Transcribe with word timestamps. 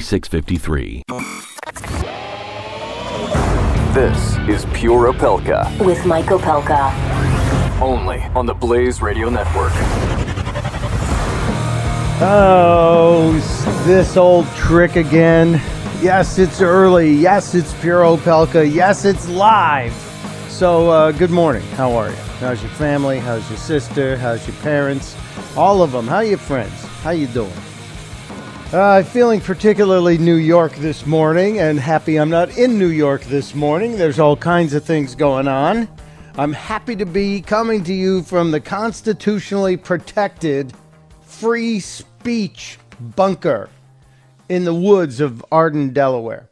4653. 0.00 1.02
This 3.94 4.36
is 4.48 4.64
Pure 4.72 5.12
Opelka. 5.12 5.84
With 5.84 6.04
Mike 6.06 6.26
Opelka. 6.26 6.92
Only 7.80 8.20
on 8.36 8.46
the 8.46 8.54
Blaze 8.54 9.02
Radio 9.02 9.28
Network. 9.28 9.72
Oh, 12.20 13.32
this 13.86 14.16
old 14.16 14.46
trick 14.54 14.96
again. 14.96 15.60
Yes, 16.00 16.38
it's 16.38 16.60
early. 16.60 17.12
Yes, 17.12 17.54
it's 17.56 17.74
Pure 17.80 18.02
Opelka. 18.02 18.72
Yes, 18.72 19.04
it's 19.04 19.28
live. 19.28 19.92
So, 20.48 20.90
uh, 20.90 21.12
good 21.12 21.30
morning. 21.30 21.62
How 21.72 21.92
are 21.92 22.10
you? 22.10 22.16
How's 22.38 22.62
your 22.62 22.70
family? 22.72 23.18
How's 23.18 23.48
your 23.50 23.58
sister? 23.58 24.16
How's 24.16 24.46
your 24.46 24.56
parents? 24.58 25.16
All 25.56 25.82
of 25.82 25.90
them. 25.90 26.06
How 26.06 26.16
are 26.16 26.24
your 26.24 26.38
friends? 26.38 26.84
How 27.02 27.10
you 27.10 27.26
doing? 27.26 27.52
Uh, 28.70 29.02
feeling 29.02 29.40
particularly 29.40 30.18
New 30.18 30.34
York 30.34 30.74
this 30.74 31.06
morning, 31.06 31.58
and 31.58 31.80
happy 31.80 32.16
I'm 32.16 32.28
not 32.28 32.58
in 32.58 32.78
New 32.78 32.88
York 32.88 33.22
this 33.22 33.54
morning. 33.54 33.96
There's 33.96 34.18
all 34.18 34.36
kinds 34.36 34.74
of 34.74 34.84
things 34.84 35.14
going 35.14 35.48
on. 35.48 35.88
I'm 36.36 36.52
happy 36.52 36.94
to 36.96 37.06
be 37.06 37.40
coming 37.40 37.82
to 37.84 37.94
you 37.94 38.22
from 38.22 38.50
the 38.50 38.60
constitutionally 38.60 39.78
protected 39.78 40.74
free 41.22 41.80
speech 41.80 42.78
bunker 43.00 43.70
in 44.50 44.66
the 44.66 44.74
woods 44.74 45.20
of 45.20 45.42
Arden, 45.50 45.94
Delaware. 45.94 46.50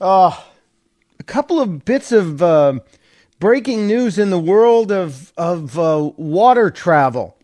Uh, 0.00 0.40
a 1.20 1.22
couple 1.24 1.60
of 1.60 1.84
bits 1.84 2.12
of 2.12 2.42
uh, 2.42 2.78
breaking 3.38 3.86
news 3.86 4.18
in 4.18 4.30
the 4.30 4.40
world 4.40 4.90
of, 4.90 5.34
of 5.36 5.78
uh, 5.78 6.12
water 6.16 6.70
travel. 6.70 7.36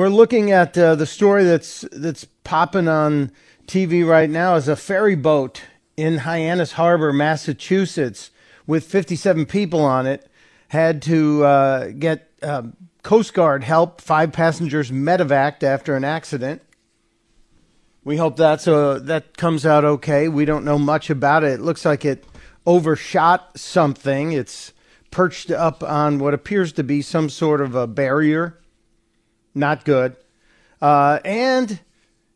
We're 0.00 0.08
looking 0.08 0.50
at 0.50 0.78
uh, 0.78 0.94
the 0.94 1.04
story 1.04 1.44
that's 1.44 1.82
that's 1.92 2.24
popping 2.42 2.88
on 2.88 3.32
TV 3.66 4.02
right 4.02 4.30
now 4.30 4.54
is 4.54 4.66
a 4.66 4.74
ferry 4.74 5.14
boat 5.14 5.60
in 5.94 6.16
Hyannis 6.16 6.72
Harbor, 6.72 7.12
Massachusetts, 7.12 8.30
with 8.66 8.84
57 8.84 9.44
people 9.44 9.82
on 9.84 10.06
it, 10.06 10.26
had 10.68 11.02
to 11.02 11.44
uh, 11.44 11.88
get 11.88 12.30
uh, 12.42 12.62
Coast 13.02 13.34
Guard 13.34 13.62
help. 13.62 14.00
Five 14.00 14.32
passengers 14.32 14.90
medevaced 14.90 15.62
after 15.64 15.94
an 15.94 16.04
accident. 16.04 16.62
We 18.02 18.16
hope 18.16 18.38
that's 18.38 18.66
a, 18.66 19.02
that 19.02 19.36
comes 19.36 19.66
out 19.66 19.84
okay. 19.84 20.28
We 20.28 20.46
don't 20.46 20.64
know 20.64 20.78
much 20.78 21.10
about 21.10 21.44
it. 21.44 21.52
It 21.52 21.60
looks 21.60 21.84
like 21.84 22.06
it 22.06 22.24
overshot 22.64 23.58
something. 23.58 24.32
It's 24.32 24.72
perched 25.10 25.50
up 25.50 25.82
on 25.82 26.20
what 26.20 26.32
appears 26.32 26.72
to 26.72 26.82
be 26.82 27.02
some 27.02 27.28
sort 27.28 27.60
of 27.60 27.74
a 27.74 27.86
barrier 27.86 28.59
not 29.54 29.84
good. 29.84 30.16
Uh, 30.80 31.18
and 31.24 31.80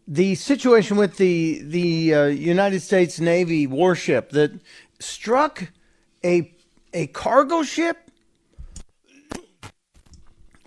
the 0.07 0.35
situation 0.35 0.97
with 0.97 1.17
the 1.17 1.63
the 1.63 2.15
uh, 2.15 2.25
United 2.27 2.81
States 2.81 3.19
Navy 3.21 3.67
warship 3.67 4.31
that 4.31 4.53
struck 4.99 5.73
a 6.25 6.53
a 6.93 7.07
cargo 7.09 7.63
ship. 7.63 8.11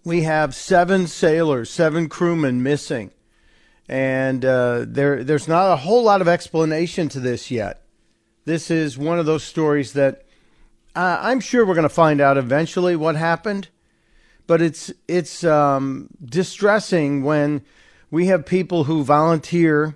We 0.04 0.24
have 0.24 0.56
seven 0.56 1.08
sailors, 1.08 1.70
seven 1.70 2.08
crewmen 2.08 2.64
missing, 2.64 3.12
and 3.88 4.44
uh, 4.44 4.86
there 4.88 5.24
there's 5.24 5.48
not 5.48 5.72
a 5.72 5.78
whole 5.78 6.04
lot 6.04 6.22
of 6.22 6.28
explanation 6.28 7.10
to 7.10 7.20
this 7.20 7.52
yet. 7.52 7.84
This 8.46 8.72
is 8.72 8.98
one 8.98 9.20
of 9.20 9.26
those 9.26 9.44
stories 9.44 9.94
that 9.94 10.24
uh, 10.96 11.20
I'm 11.22 11.42
sure 11.42 11.66
we're 11.66 11.76
going 11.76 11.84
to 11.84 11.90
find 11.90 12.22
out 12.22 12.38
eventually 12.38 12.96
what 12.96 13.16
happened 13.16 13.68
but 14.48 14.62
it's 14.62 14.92
it's 15.08 15.44
um, 15.44 16.08
distressing 16.24 17.22
when 17.24 17.62
we 18.10 18.28
have 18.28 18.46
people 18.46 18.86
who 18.86 19.04
volunteer 19.04 19.96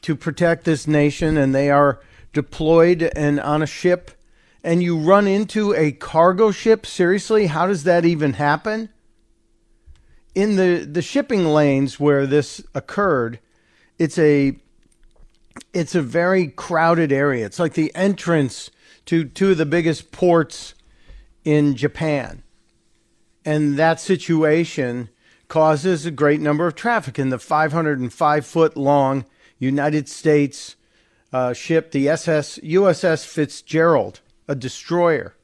to 0.00 0.16
protect 0.16 0.64
this 0.64 0.88
nation 0.88 1.36
and 1.36 1.54
they 1.54 1.70
are 1.70 2.00
deployed 2.32 3.02
and 3.14 3.38
on 3.38 3.62
a 3.62 3.66
ship 3.66 4.10
and 4.64 4.82
you 4.82 4.96
run 4.96 5.26
into 5.26 5.74
a 5.74 5.92
cargo 5.92 6.50
ship. 6.50 6.86
Seriously 6.86 7.46
how 7.46 7.66
does 7.66 7.84
that 7.84 8.04
even 8.04 8.32
happen? 8.32 8.88
In 10.34 10.56
the 10.56 10.88
the 10.90 11.02
shipping 11.02 11.44
lanes 11.44 12.00
where 12.00 12.26
this 12.26 12.62
occurred 12.74 13.38
it's 13.98 14.18
a 14.18 14.56
it's 15.74 15.94
a 15.94 16.00
very 16.00 16.48
crowded 16.48 17.12
area. 17.12 17.44
It's 17.44 17.58
like 17.58 17.74
the 17.74 17.94
entrance 17.94 18.70
to 19.04 19.24
two 19.24 19.50
of 19.50 19.58
the 19.58 19.66
biggest 19.66 20.10
ports 20.10 20.74
in 21.44 21.76
Japan 21.76 22.41
and 23.44 23.76
that 23.78 24.00
situation 24.00 25.08
causes 25.48 26.06
a 26.06 26.10
great 26.10 26.40
number 26.40 26.66
of 26.66 26.74
traffic. 26.74 27.18
In 27.18 27.28
the 27.28 27.38
505 27.38 28.46
foot 28.46 28.76
long 28.76 29.24
United 29.58 30.08
States 30.08 30.76
uh, 31.32 31.52
ship, 31.52 31.90
the 31.90 32.08
SS 32.08 32.58
USS 32.58 33.26
Fitzgerald, 33.26 34.20
a 34.48 34.54
destroyer, 34.54 35.34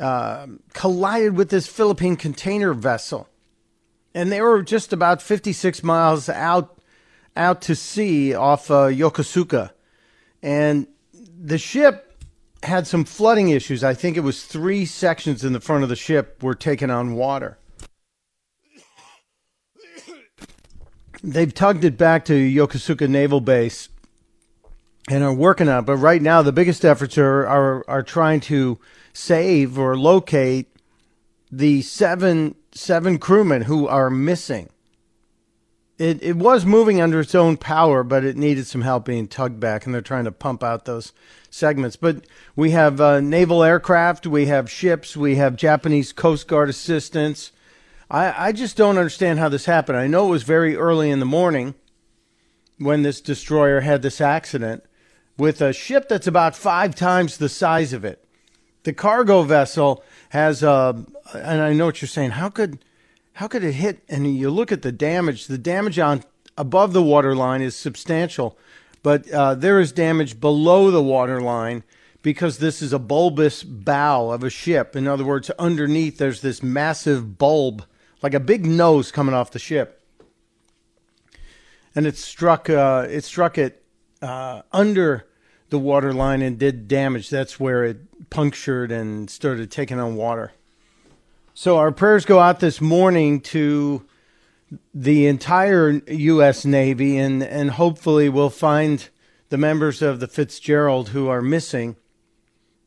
uh, 0.00 0.46
collided 0.72 1.36
with 1.36 1.50
this 1.50 1.66
Philippine 1.66 2.16
container 2.16 2.74
vessel, 2.74 3.28
and 4.14 4.32
they 4.32 4.40
were 4.40 4.62
just 4.62 4.92
about 4.92 5.22
56 5.22 5.82
miles 5.82 6.28
out 6.28 6.78
out 7.36 7.62
to 7.62 7.74
sea 7.74 8.34
off 8.34 8.70
uh, 8.70 8.88
Yokosuka, 8.88 9.70
and 10.42 10.86
the 11.12 11.58
ship 11.58 12.11
had 12.62 12.86
some 12.86 13.04
flooding 13.04 13.50
issues. 13.50 13.82
I 13.82 13.94
think 13.94 14.16
it 14.16 14.20
was 14.20 14.44
three 14.44 14.84
sections 14.84 15.44
in 15.44 15.52
the 15.52 15.60
front 15.60 15.82
of 15.82 15.88
the 15.88 15.96
ship 15.96 16.42
were 16.42 16.54
taken 16.54 16.90
on 16.90 17.14
water. 17.14 17.58
They've 21.22 21.54
tugged 21.54 21.84
it 21.84 21.96
back 21.96 22.24
to 22.26 22.34
Yokosuka 22.34 23.08
Naval 23.08 23.40
Base 23.40 23.88
and 25.08 25.22
are 25.22 25.32
working 25.32 25.68
on 25.68 25.80
it. 25.80 25.86
But 25.86 25.96
right 25.96 26.20
now, 26.20 26.42
the 26.42 26.52
biggest 26.52 26.84
efforts 26.84 27.16
are, 27.16 27.46
are, 27.46 27.84
are 27.88 28.02
trying 28.02 28.40
to 28.40 28.78
save 29.12 29.78
or 29.78 29.96
locate 29.96 30.68
the 31.50 31.82
seven 31.82 32.54
seven 32.74 33.18
crewmen 33.18 33.62
who 33.62 33.86
are 33.86 34.08
missing. 34.08 34.70
It, 36.02 36.20
it 36.20 36.36
was 36.36 36.66
moving 36.66 37.00
under 37.00 37.20
its 37.20 37.32
own 37.32 37.56
power, 37.56 38.02
but 38.02 38.24
it 38.24 38.36
needed 38.36 38.66
some 38.66 38.80
help 38.80 39.04
being 39.04 39.28
tugged 39.28 39.60
back, 39.60 39.86
and 39.86 39.94
they're 39.94 40.02
trying 40.02 40.24
to 40.24 40.32
pump 40.32 40.64
out 40.64 40.84
those 40.84 41.12
segments. 41.48 41.94
But 41.94 42.24
we 42.56 42.72
have 42.72 43.00
uh, 43.00 43.20
naval 43.20 43.62
aircraft, 43.62 44.26
we 44.26 44.46
have 44.46 44.68
ships, 44.68 45.16
we 45.16 45.36
have 45.36 45.54
Japanese 45.54 46.12
Coast 46.12 46.48
Guard 46.48 46.68
assistance. 46.68 47.52
I, 48.10 48.48
I 48.48 48.52
just 48.52 48.76
don't 48.76 48.98
understand 48.98 49.38
how 49.38 49.48
this 49.48 49.66
happened. 49.66 49.96
I 49.96 50.08
know 50.08 50.26
it 50.26 50.30
was 50.30 50.42
very 50.42 50.74
early 50.74 51.08
in 51.08 51.20
the 51.20 51.24
morning 51.24 51.76
when 52.78 53.02
this 53.02 53.20
destroyer 53.20 53.82
had 53.82 54.02
this 54.02 54.20
accident 54.20 54.82
with 55.38 55.60
a 55.60 55.72
ship 55.72 56.08
that's 56.08 56.26
about 56.26 56.56
five 56.56 56.96
times 56.96 57.36
the 57.36 57.48
size 57.48 57.92
of 57.92 58.04
it. 58.04 58.24
The 58.82 58.92
cargo 58.92 59.42
vessel 59.42 60.02
has, 60.30 60.64
uh, 60.64 60.94
and 61.32 61.62
I 61.62 61.74
know 61.74 61.86
what 61.86 62.02
you're 62.02 62.08
saying. 62.08 62.32
How 62.32 62.48
could, 62.48 62.84
how 63.34 63.48
could 63.48 63.64
it 63.64 63.72
hit? 63.72 64.02
And 64.08 64.36
you 64.36 64.50
look 64.50 64.72
at 64.72 64.82
the 64.82 64.92
damage. 64.92 65.46
The 65.46 65.58
damage 65.58 65.98
on 65.98 66.24
above 66.56 66.92
the 66.92 67.02
waterline 67.02 67.62
is 67.62 67.74
substantial 67.74 68.58
but 69.02 69.28
uh, 69.30 69.54
there 69.54 69.80
is 69.80 69.92
damage 69.92 70.40
below 70.40 70.90
the 70.90 71.02
water 71.02 71.40
line 71.40 71.82
because 72.22 72.58
this 72.58 72.80
is 72.80 72.92
a 72.92 72.98
bulbous 72.98 73.64
bow 73.64 74.30
of 74.30 74.44
a 74.44 74.50
ship. 74.50 74.94
In 74.94 75.08
other 75.08 75.24
words, 75.24 75.50
underneath 75.50 76.18
there's 76.18 76.40
this 76.40 76.62
massive 76.62 77.36
bulb, 77.36 77.84
like 78.22 78.34
a 78.34 78.40
big 78.40 78.64
nose 78.64 79.10
coming 79.10 79.34
off 79.34 79.50
the 79.50 79.58
ship. 79.58 80.00
And 81.94 82.06
it 82.06 82.16
struck 82.16 82.70
uh, 82.70 83.06
it 83.10 83.24
struck 83.24 83.58
it 83.58 83.84
uh, 84.22 84.62
under 84.72 85.26
the 85.68 85.78
water 85.78 86.12
line 86.12 86.40
and 86.40 86.58
did 86.58 86.86
damage. 86.86 87.28
That's 87.28 87.58
where 87.58 87.84
it 87.84 88.30
punctured 88.30 88.92
and 88.92 89.28
started 89.28 89.70
taking 89.70 89.98
on 89.98 90.14
water. 90.14 90.52
So 91.54 91.76
our 91.76 91.92
prayers 91.92 92.24
go 92.24 92.38
out 92.38 92.60
this 92.60 92.80
morning 92.80 93.40
to 93.40 94.06
the 94.94 95.26
entire 95.26 96.00
U.S. 96.08 96.64
Navy, 96.64 97.18
and, 97.18 97.42
and 97.42 97.72
hopefully 97.72 98.30
we'll 98.30 98.48
find 98.48 99.06
the 99.50 99.58
members 99.58 100.00
of 100.00 100.18
the 100.18 100.26
Fitzgerald 100.26 101.10
who 101.10 101.28
are 101.28 101.42
missing. 101.42 101.96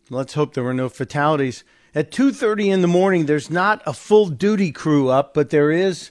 Let's 0.09 0.33
hope 0.33 0.55
there 0.55 0.63
were 0.63 0.73
no 0.73 0.89
fatalities. 0.89 1.63
At 1.93 2.09
2:30 2.09 2.73
in 2.73 2.81
the 2.81 2.87
morning, 2.87 3.27
there's 3.27 3.51
not 3.51 3.83
a 3.85 3.93
full 3.93 4.29
duty 4.29 4.71
crew 4.71 5.09
up, 5.09 5.35
but 5.35 5.51
there 5.51 5.69
is 5.69 6.09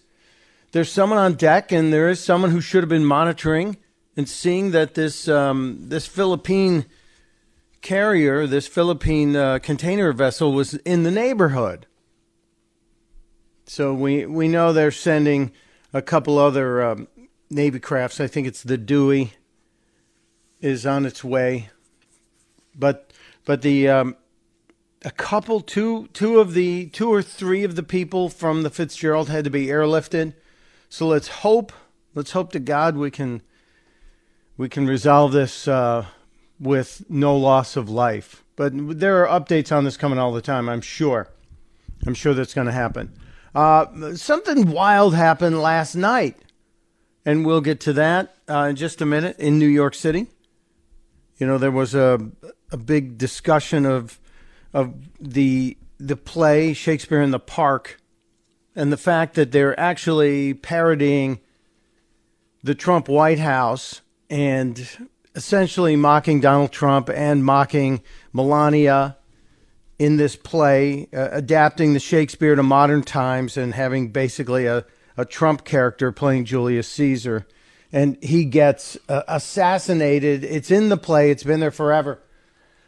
there's 0.71 0.93
someone 0.93 1.19
on 1.19 1.35
deck, 1.35 1.73
and 1.73 1.93
there 1.93 2.09
is 2.09 2.23
someone 2.23 2.53
who 2.53 2.61
should 2.61 2.85
have 2.85 2.89
been 2.89 3.05
monitoring 3.05 3.79
and 4.17 4.29
seeing 4.29 4.71
that 4.71 4.95
this 4.95 5.27
um, 5.27 5.79
this 5.81 6.07
Philippine 6.07 6.85
carrier, 7.81 8.47
this 8.47 8.69
Philippine 8.69 9.35
uh, 9.35 9.59
container 9.59 10.13
vessel, 10.13 10.53
was 10.53 10.75
in 10.75 11.03
the 11.03 11.11
neighborhood. 11.11 11.87
So 13.67 13.95
we 13.95 14.27
we 14.27 14.49
know 14.49 14.73
they're 14.73 14.91
sending 14.91 15.53
a 15.93 16.03
couple 16.03 16.39
other 16.39 16.83
um, 16.83 17.09
Navy 17.51 17.81
crafts. 17.81 18.21
I 18.21 18.27
think 18.27 18.47
it's 18.47 18.63
the 18.63 18.77
Dewey 18.77 19.33
is 20.61 20.85
on 20.87 21.07
its 21.07 21.25
way, 21.25 21.71
but 22.75 23.13
but 23.45 23.63
the 23.63 23.89
um, 23.89 24.17
a 25.05 25.11
couple 25.11 25.61
two 25.61 26.09
two 26.13 26.41
of 26.41 26.55
the 26.55 26.87
two 26.87 27.13
or 27.13 27.23
three 27.23 27.65
of 27.65 27.77
the 27.77 27.83
people 27.83 28.29
from 28.29 28.63
the 28.63 28.71
Fitzgerald 28.71 29.29
had 29.29 29.45
to 29.45 29.51
be 29.51 29.67
airlifted. 29.67 30.35
So 30.89 31.07
let's 31.07 31.29
hope 31.29 31.73
let's 32.15 32.33
hope 32.33 32.53
to 32.53 32.61
God 32.61 32.97
we 32.97 33.11
can 33.11 33.43
we 34.57 34.69
can 34.69 34.87
resolve 34.87 35.33
this 35.33 35.67
uh, 35.67 36.07
with 36.61 37.05
no 37.09 37.37
loss 37.37 37.77
of 37.77 37.89
life. 37.89 38.45
But 38.57 38.73
there 38.99 39.27
are 39.27 39.41
updates 39.41 39.75
on 39.75 39.85
this 39.85 39.97
coming 39.97 40.19
all 40.19 40.33
the 40.33 40.41
time. 40.41 40.69
I'm 40.69 40.81
sure. 40.81 41.29
I'm 42.07 42.15
sure 42.15 42.35
that's 42.35 42.55
going 42.55 42.67
to 42.67 42.73
happen. 42.73 43.13
Uh, 43.55 44.15
something 44.17 44.71
wild 44.71 45.15
happened 45.15 45.61
last 45.61 45.95
night, 45.95 46.37
and 47.25 47.47
we'll 47.47 47.61
get 47.61 47.81
to 47.81 47.93
that 47.93 48.35
uh, 48.49 48.67
in 48.71 48.77
just 48.77 49.01
a 49.01 49.07
minute 49.07 49.39
in 49.39 49.59
New 49.59 49.69
York 49.69 49.95
City. 49.95 50.27
You 51.39 51.47
know, 51.47 51.59
there 51.59 51.71
was 51.71 51.95
a 51.95 52.19
a 52.73 52.77
big 52.77 53.17
discussion 53.17 53.87
of 53.87 54.19
of 54.73 54.95
the 55.21 55.77
the 55.99 56.17
play 56.17 56.73
Shakespeare 56.73 57.23
in 57.23 57.31
the 57.31 57.39
Park, 57.39 58.01
and 58.75 58.93
the 58.93 58.97
fact 58.97 59.35
that 59.35 59.53
they're 59.53 59.79
actually 59.79 60.55
parodying 60.55 61.39
the 62.65 62.75
Trump 62.75 63.09
White 63.09 63.39
House 63.39 64.01
and 64.29 64.89
essentially 65.35 65.97
mocking 65.97 66.41
Donald 66.41 66.73
Trump 66.73 67.09
and 67.09 67.45
mocking 67.45 68.03
Melania 68.33 69.17
in 69.99 70.17
this 70.17 70.37
play, 70.37 71.09
uh, 71.13 71.29
adapting 71.33 71.95
the 71.95 72.01
Shakespeare 72.01 72.55
to 72.55 72.63
modern 72.63 73.03
times 73.03 73.57
and 73.57 73.75
having 73.75 74.09
basically 74.09 74.67
a, 74.67 74.85
a 75.17 75.25
Trump 75.25 75.65
character 75.65 76.11
playing 76.11 76.45
Julius 76.45 76.89
Caesar. 76.89 77.47
And 77.93 78.23
he 78.23 78.45
gets 78.45 78.99
uh, 79.09 79.23
assassinated. 79.29 80.43
It's 80.43 80.71
in 80.71 80.89
the 80.89 80.97
play, 80.97 81.31
it's 81.31 81.45
been 81.45 81.61
there 81.61 81.71
forever. 81.71 82.21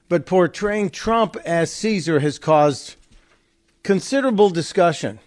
But 0.08 0.26
portraying 0.26 0.90
Trump 0.90 1.36
as 1.44 1.72
Caesar 1.72 2.20
has 2.20 2.38
caused 2.38 2.96
considerable 3.82 4.50
discussion. 4.50 5.20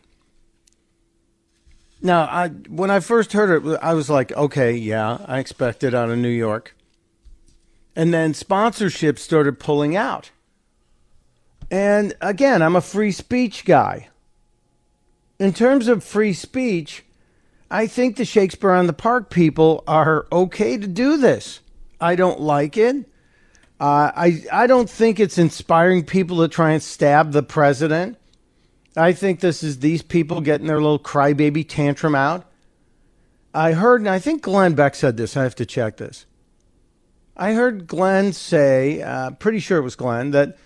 Now, 2.01 2.23
I, 2.23 2.47
when 2.47 2.91
I 2.91 2.99
first 3.01 3.33
heard 3.33 3.65
it, 3.65 3.79
I 3.81 3.93
was 3.93 4.09
like, 4.09 4.31
okay, 4.33 4.73
yeah, 4.73 5.17
I 5.25 5.39
expect 5.39 5.83
it 5.83 5.93
out 5.93 6.09
of 6.09 6.17
New 6.17 6.29
York. 6.29 6.75
And 7.95 8.13
then 8.13 8.33
sponsorships 8.33 9.19
started 9.19 9.59
pulling 9.59 9.95
out. 9.97 10.31
And 11.71 12.16
again, 12.21 12.62
I'm 12.62 12.75
a 12.75 12.81
free 12.81 13.12
speech 13.12 13.66
guy. 13.66 14.10
In 15.39 15.54
terms 15.54 15.88
of 15.88 16.04
free 16.04 16.33
speech, 16.33 17.06
I 17.71 17.88
think 17.88 18.16
the 18.16 18.25
Shakespeare 18.25 18.71
on 18.71 18.88
the 18.88 18.94
Park 18.94 19.30
people 19.30 19.83
are 19.88 20.27
okay 20.31 20.77
to 20.77 20.88
do 20.88 21.18
this. 21.18 21.60
I 22.01 22.16
don't 22.16 22.42
like 22.42 22.77
it. 22.77 23.06
Uh, 23.80 24.12
I 24.16 24.44
I 24.51 24.68
don't 24.68 24.89
think 24.89 25.19
it's 25.19 25.38
inspiring 25.38 26.04
people 26.04 26.38
to 26.39 26.48
try 26.48 26.71
and 26.71 26.83
stab 26.83 27.31
the 27.31 27.44
president. 27.44 28.18
I 28.98 29.13
think 29.13 29.39
this 29.39 29.63
is 29.63 29.80
these 29.80 30.01
people 30.01 30.42
getting 30.42 30.68
their 30.68 30.81
little 30.81 31.00
crybaby 31.00 31.68
tantrum 31.68 32.16
out. 32.16 32.45
I 33.54 33.74
heard, 33.74 34.01
and 34.01 34.10
I 34.10 34.19
think 34.19 34.42
Glenn 34.42 34.74
Beck 34.74 34.95
said 34.95 35.16
this. 35.16 35.38
I 35.38 35.44
have 35.44 35.56
to 35.56 35.66
check 35.66 35.98
this. 35.98 36.25
I 37.38 37.54
heard 37.54 37.88
Glenn 37.88 38.33
say, 38.33 39.01
uh, 39.01 39.31
pretty 39.31 39.60
sure 39.60 39.77
it 39.77 39.83
was 39.83 39.95
Glenn, 39.95 40.31
that 40.31 40.57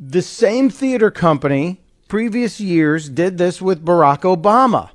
the 0.00 0.22
same 0.22 0.70
theater 0.70 1.10
company 1.10 1.82
previous 2.08 2.58
years 2.58 3.10
did 3.10 3.36
this 3.36 3.60
with 3.60 3.84
Barack 3.84 4.22
Obama. 4.22 4.90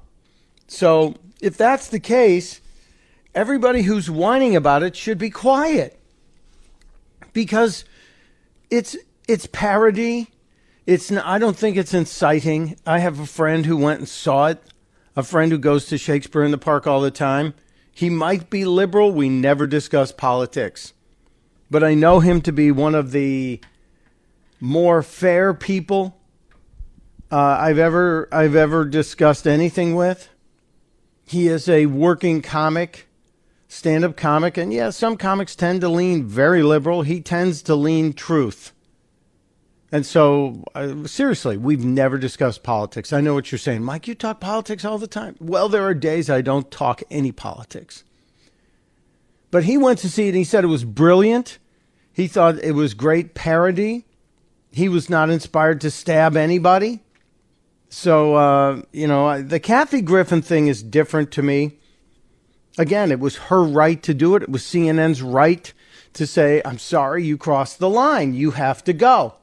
So 0.67 1.13
if 1.39 1.55
that's 1.55 1.87
the 1.87 1.99
case, 1.99 2.59
everybody 3.35 3.83
who's 3.83 4.09
whining 4.09 4.55
about 4.55 4.81
it 4.81 4.95
should 4.95 5.19
be 5.19 5.29
quiet 5.29 5.99
because 7.33 7.85
it's 8.71 8.97
it's 9.27 9.45
parody. 9.45 10.29
It's 10.87 11.11
I 11.11 11.37
don't 11.37 11.55
think 11.55 11.77
it's 11.77 11.93
inciting. 11.93 12.77
I 12.85 12.97
have 12.99 13.19
a 13.19 13.27
friend 13.27 13.67
who 13.67 13.77
went 13.77 13.99
and 13.99 14.09
saw 14.09 14.47
it. 14.47 14.63
A 15.15 15.23
friend 15.23 15.51
who 15.51 15.57
goes 15.57 15.85
to 15.85 15.97
Shakespeare 15.97 16.43
in 16.43 16.51
the 16.51 16.57
Park 16.57 16.87
all 16.87 16.99
the 16.99 17.11
time. 17.11 17.53
He 17.91 18.09
might 18.09 18.49
be 18.49 18.65
liberal. 18.65 19.11
We 19.11 19.29
never 19.29 19.65
discuss 19.67 20.11
politics, 20.11 20.93
but 21.71 21.83
I 21.83 21.93
know 21.93 22.19
him 22.19 22.41
to 22.41 22.51
be 22.51 22.71
one 22.71 22.95
of 22.95 23.11
the 23.11 23.61
more 24.65 25.03
fair 25.03 25.53
people 25.53 26.19
uh, 27.31 27.37
I've 27.37 27.77
ever 27.77 28.27
I've 28.31 28.55
ever 28.55 28.85
discussed 28.85 29.47
anything 29.47 29.95
with. 29.95 30.29
He 31.25 31.47
is 31.47 31.67
a 31.67 31.87
working 31.87 32.41
comic, 32.41 33.07
stand-up 33.67 34.15
comic, 34.15 34.57
and 34.57 34.71
yeah, 34.71 34.91
some 34.91 35.17
comics 35.17 35.55
tend 35.55 35.81
to 35.81 35.89
lean 35.89 36.25
very 36.25 36.61
liberal. 36.61 37.01
He 37.01 37.21
tends 37.21 37.61
to 37.63 37.75
lean 37.75 38.13
truth. 38.13 38.73
And 39.91 40.05
so, 40.05 40.63
uh, 40.75 41.07
seriously, 41.07 41.57
we've 41.57 41.85
never 41.85 42.17
discussed 42.17 42.63
politics. 42.63 43.13
I 43.13 43.21
know 43.21 43.33
what 43.33 43.51
you're 43.51 43.59
saying, 43.59 43.83
Mike. 43.83 44.07
You 44.07 44.15
talk 44.15 44.39
politics 44.39 44.83
all 44.83 44.97
the 44.97 45.07
time. 45.07 45.35
Well, 45.39 45.69
there 45.69 45.83
are 45.83 45.93
days 45.93 46.29
I 46.29 46.41
don't 46.41 46.69
talk 46.69 47.01
any 47.09 47.31
politics. 47.31 48.03
But 49.51 49.63
he 49.63 49.77
went 49.77 49.99
to 49.99 50.09
see 50.09 50.25
it 50.25 50.29
and 50.29 50.37
he 50.37 50.43
said 50.43 50.63
it 50.63 50.67
was 50.67 50.83
brilliant. 50.83 51.59
He 52.11 52.27
thought 52.27 52.59
it 52.59 52.73
was 52.73 52.93
great 52.93 53.35
parody 53.35 54.05
he 54.75 54.89
was 54.89 55.09
not 55.09 55.29
inspired 55.29 55.79
to 55.81 55.89
stab 55.89 56.35
anybody. 56.35 57.01
So, 57.87 58.35
uh, 58.35 58.81
you 58.91 59.07
know, 59.07 59.41
the 59.41 59.59
Kathy 59.59 60.01
Griffin 60.01 60.41
thing 60.41 60.67
is 60.67 60.83
different 60.83 61.31
to 61.31 61.41
me. 61.41 61.79
Again, 62.77 63.09
it 63.09 63.21
was 63.21 63.37
her 63.37 63.63
right 63.63 64.03
to 64.03 64.13
do 64.13 64.35
it. 64.35 64.43
It 64.43 64.49
was 64.49 64.63
CNN's 64.63 65.21
right 65.21 65.71
to 66.11 66.27
say, 66.27 66.61
I'm 66.65 66.77
sorry, 66.77 67.23
you 67.23 67.37
crossed 67.37 67.79
the 67.79 67.89
line. 67.89 68.33
You 68.33 68.51
have 68.51 68.83
to 68.83 68.91
go. 68.91 69.35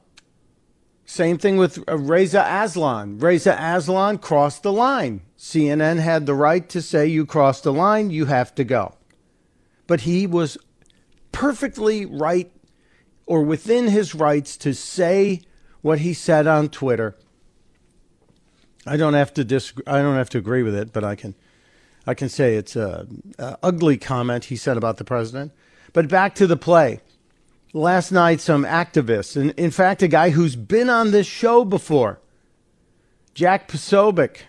Same 1.03 1.39
thing 1.39 1.57
with 1.57 1.83
uh, 1.89 1.97
Reza 1.97 2.45
Aslan. 2.47 3.17
Reza 3.17 3.57
Aslan 3.59 4.19
crossed 4.19 4.61
the 4.61 4.71
line. 4.71 5.21
CNN 5.35 5.97
had 5.97 6.27
the 6.27 6.35
right 6.35 6.69
to 6.69 6.79
say, 6.79 7.07
You 7.07 7.25
crossed 7.25 7.63
the 7.63 7.73
line, 7.73 8.11
you 8.11 8.25
have 8.25 8.53
to 8.53 8.63
go. 8.63 8.93
But 9.87 10.01
he 10.01 10.27
was 10.27 10.59
perfectly 11.31 12.05
right 12.05 12.51
or 13.25 13.41
within 13.41 13.87
his 13.87 14.13
rights 14.13 14.57
to 14.57 14.73
say 14.73 15.41
what 15.81 15.99
he 15.99 16.13
said 16.13 16.47
on 16.47 16.69
Twitter. 16.69 17.15
I 18.85 18.97
don't 18.97 19.13
have 19.13 19.33
to 19.35 19.43
dis- 19.43 19.73
I 19.87 20.01
don't 20.01 20.17
have 20.17 20.29
to 20.31 20.37
agree 20.37 20.63
with 20.63 20.75
it, 20.75 20.91
but 20.91 21.03
I 21.03 21.15
can 21.15 21.35
I 22.05 22.13
can 22.13 22.29
say 22.29 22.55
it's 22.55 22.75
a, 22.75 23.07
a 23.39 23.57
ugly 23.63 23.97
comment 23.97 24.45
he 24.45 24.55
said 24.55 24.77
about 24.77 24.97
the 24.97 25.05
president. 25.05 25.53
But 25.93 26.09
back 26.09 26.35
to 26.35 26.47
the 26.47 26.57
play. 26.57 26.99
Last 27.75 28.11
night, 28.11 28.39
some 28.39 28.65
activists, 28.65 29.35
and 29.35 29.51
in 29.51 29.71
fact, 29.71 30.03
a 30.03 30.07
guy 30.07 30.29
who's 30.29 30.55
been 30.55 30.91
on 30.91 31.09
this 31.09 31.25
show 31.25 31.65
before, 31.65 32.19
Jack 33.33 33.67
Posobiec, 33.67 34.41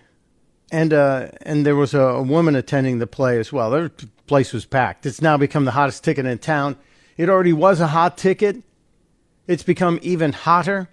and 0.71 0.93
uh, 0.93 1.29
and 1.41 1.65
there 1.65 1.75
was 1.75 1.95
a, 1.95 2.01
a 2.01 2.21
woman 2.21 2.55
attending 2.55 2.99
the 2.99 3.07
play 3.07 3.39
as 3.39 3.51
well. 3.51 3.71
The 3.71 3.91
place 4.27 4.53
was 4.53 4.65
packed. 4.65 5.07
It's 5.07 5.23
now 5.23 5.37
become 5.37 5.65
the 5.65 5.71
hottest 5.71 6.03
ticket 6.03 6.27
in 6.27 6.37
town. 6.37 6.77
It 7.17 7.29
already 7.29 7.53
was 7.53 7.79
a 7.79 7.87
hot 7.87 8.17
ticket. 8.17 8.63
It's 9.47 9.63
become 9.63 9.99
even 10.01 10.33
hotter. 10.33 10.89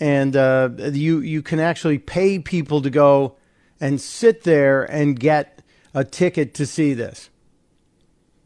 And 0.00 0.36
uh, 0.36 0.70
you, 0.92 1.20
you 1.20 1.42
can 1.42 1.60
actually 1.60 1.98
pay 1.98 2.38
people 2.38 2.82
to 2.82 2.90
go 2.90 3.36
and 3.80 4.00
sit 4.00 4.44
there 4.44 4.84
and 4.84 5.18
get 5.18 5.62
a 5.94 6.04
ticket 6.04 6.54
to 6.54 6.66
see 6.66 6.94
this. 6.94 7.30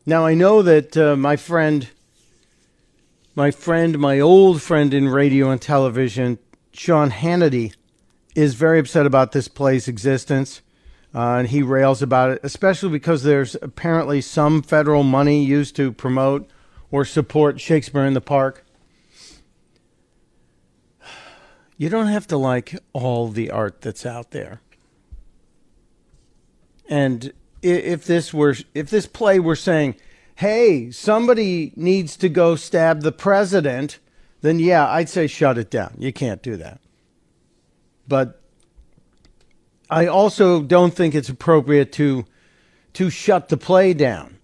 Now, 0.05 0.27
I 0.27 0.35
know 0.35 0.63
that 0.63 0.97
uh, 0.97 1.17
my 1.17 1.37
friend 1.37 1.89
my 3.35 3.51
friend, 3.51 3.99
my 3.99 4.21
old 4.21 4.61
friend 4.61 4.93
in 4.93 5.09
radio 5.09 5.51
and 5.51 5.61
television, 5.61 6.39
Sean 6.73 7.11
Hannity, 7.11 7.75
is 8.35 8.55
very 8.55 8.79
upset 8.79 9.07
about 9.07 9.33
this 9.33 9.49
play's 9.49 9.89
existence. 9.89 10.61
Uh, 11.15 11.37
and 11.37 11.49
he 11.49 11.63
rails 11.63 12.01
about 12.01 12.31
it, 12.31 12.41
especially 12.43 12.89
because 12.89 13.23
there's 13.23 13.55
apparently 13.57 14.21
some 14.21 14.63
federal 14.63 15.03
money 15.03 15.45
used 15.45 15.77
to 15.77 15.93
promote 15.93 16.49
or 16.91 17.05
support 17.05 17.61
Shakespeare 17.61 18.05
in 18.07 18.15
the 18.15 18.21
Park. 18.21 18.65
You 21.77 21.89
don't 21.89 22.07
have 22.07 22.27
to 22.29 22.37
like 22.37 22.77
all 22.93 23.29
the 23.29 23.51
art 23.51 23.81
that's 23.81 24.07
out 24.07 24.31
there. 24.31 24.61
And 26.89 27.33
if 27.63 28.05
this 28.05 28.35
were 28.35 28.55
if 28.75 28.91
this 28.91 29.07
play 29.07 29.41
were 29.41 29.57
saying, 29.57 29.97
"Hey, 30.37 30.91
somebody 30.91 31.73
needs 31.75 32.17
to 32.19 32.29
go 32.29 32.55
stab 32.55 33.01
the 33.01 33.13
president," 33.13 33.99
then 34.43 34.59
yeah, 34.59 34.89
I'd 34.89 35.09
say 35.09 35.27
shut 35.27 35.59
it 35.59 35.71
down. 35.71 35.95
You 35.99 36.13
can't 36.13 36.43
do 36.43 36.57
that. 36.59 36.81
But 38.07 38.42
I 39.93 40.07
also 40.07 40.63
don't 40.63 40.95
think 40.95 41.15
it's 41.15 41.29
appropriate 41.29 41.93
to 41.93 42.25
to 42.95 43.11
shut 43.11 43.51
the 43.51 43.59
play 43.59 43.93
down. 43.93 44.39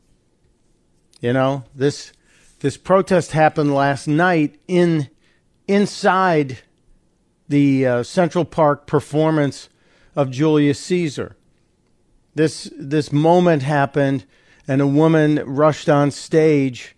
You 1.21 1.33
know, 1.33 1.65
this 1.75 2.13
this 2.61 2.77
protest 2.77 3.33
happened 3.33 3.75
last 3.75 4.07
night 4.07 4.61
in 4.69 5.09
inside 5.67 6.59
the 7.49 7.87
uh, 7.87 8.03
Central 8.03 8.45
Park 8.45 8.87
performance 8.87 9.71
of 10.15 10.31
Julius 10.31 10.79
Caesar. 10.81 11.35
This 12.35 12.71
this 12.77 13.11
moment 13.11 13.63
happened, 13.63 14.27
and 14.69 14.83
a 14.83 14.87
woman 14.87 15.43
rushed 15.47 15.89
on 15.89 16.11
stage 16.11 16.95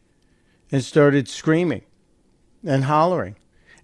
and 0.73 0.83
started 0.83 1.28
screaming 1.28 1.83
and 2.64 2.83
hollering. 2.85 3.37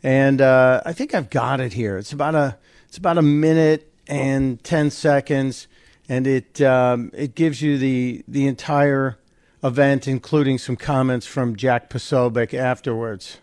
And 0.03 0.41
uh, 0.41 0.83
I 0.85 0.93
think 0.93 1.15
I've 1.15 1.31
got 1.31 1.61
it 1.61 1.75
here. 1.75 1.99
It's 1.99 2.13
about 2.13 2.35
a 2.35 2.59
it's 2.89 2.99
about 2.99 3.17
a 3.17 3.23
minute 3.23 3.93
and 4.09 4.63
ten 4.65 4.91
seconds, 4.91 5.67
and 6.09 6.27
it 6.27 6.61
um, 6.63 7.11
it 7.15 7.35
gives 7.35 7.63
you 7.63 7.79
the 7.79 8.23
the 8.29 8.47
entire 8.47 9.19
event, 9.65 10.07
including 10.07 10.59
some 10.59 10.77
comments 10.77 11.27
from 11.27 11.57
Jack 11.57 11.91
Posobiec 11.91 12.55
afterwards. 12.55 13.39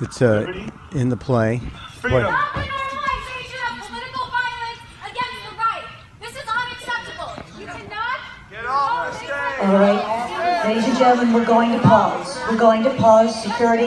It's 0.00 0.20
uh, 0.20 0.52
in 0.92 1.08
the 1.10 1.16
play. 1.16 1.60
Freedom. 2.00 2.24
What- 2.24 2.32
Stop 2.32 2.54
the 2.54 2.60
normalization 2.60 3.62
of 3.70 3.86
political 3.86 4.26
violence 4.26 4.82
against 5.06 5.38
the 5.48 5.56
right. 5.56 5.84
This 6.20 6.30
is 6.32 6.42
unacceptable. 6.48 7.60
You 7.60 7.66
cannot. 7.66 8.18
Get 8.50 8.66
off 8.66 9.12
the 9.12 9.18
stage. 9.18 9.30
All 9.62 9.74
right, 9.74 10.64
ladies 10.66 10.84
and 10.88 10.98
gentlemen, 10.98 11.32
we're 11.32 11.46
going 11.46 11.70
to 11.70 11.78
pause. 11.78 12.36
We're 12.50 12.58
going 12.58 12.82
to 12.82 12.90
pause. 12.96 13.40
Security. 13.44 13.86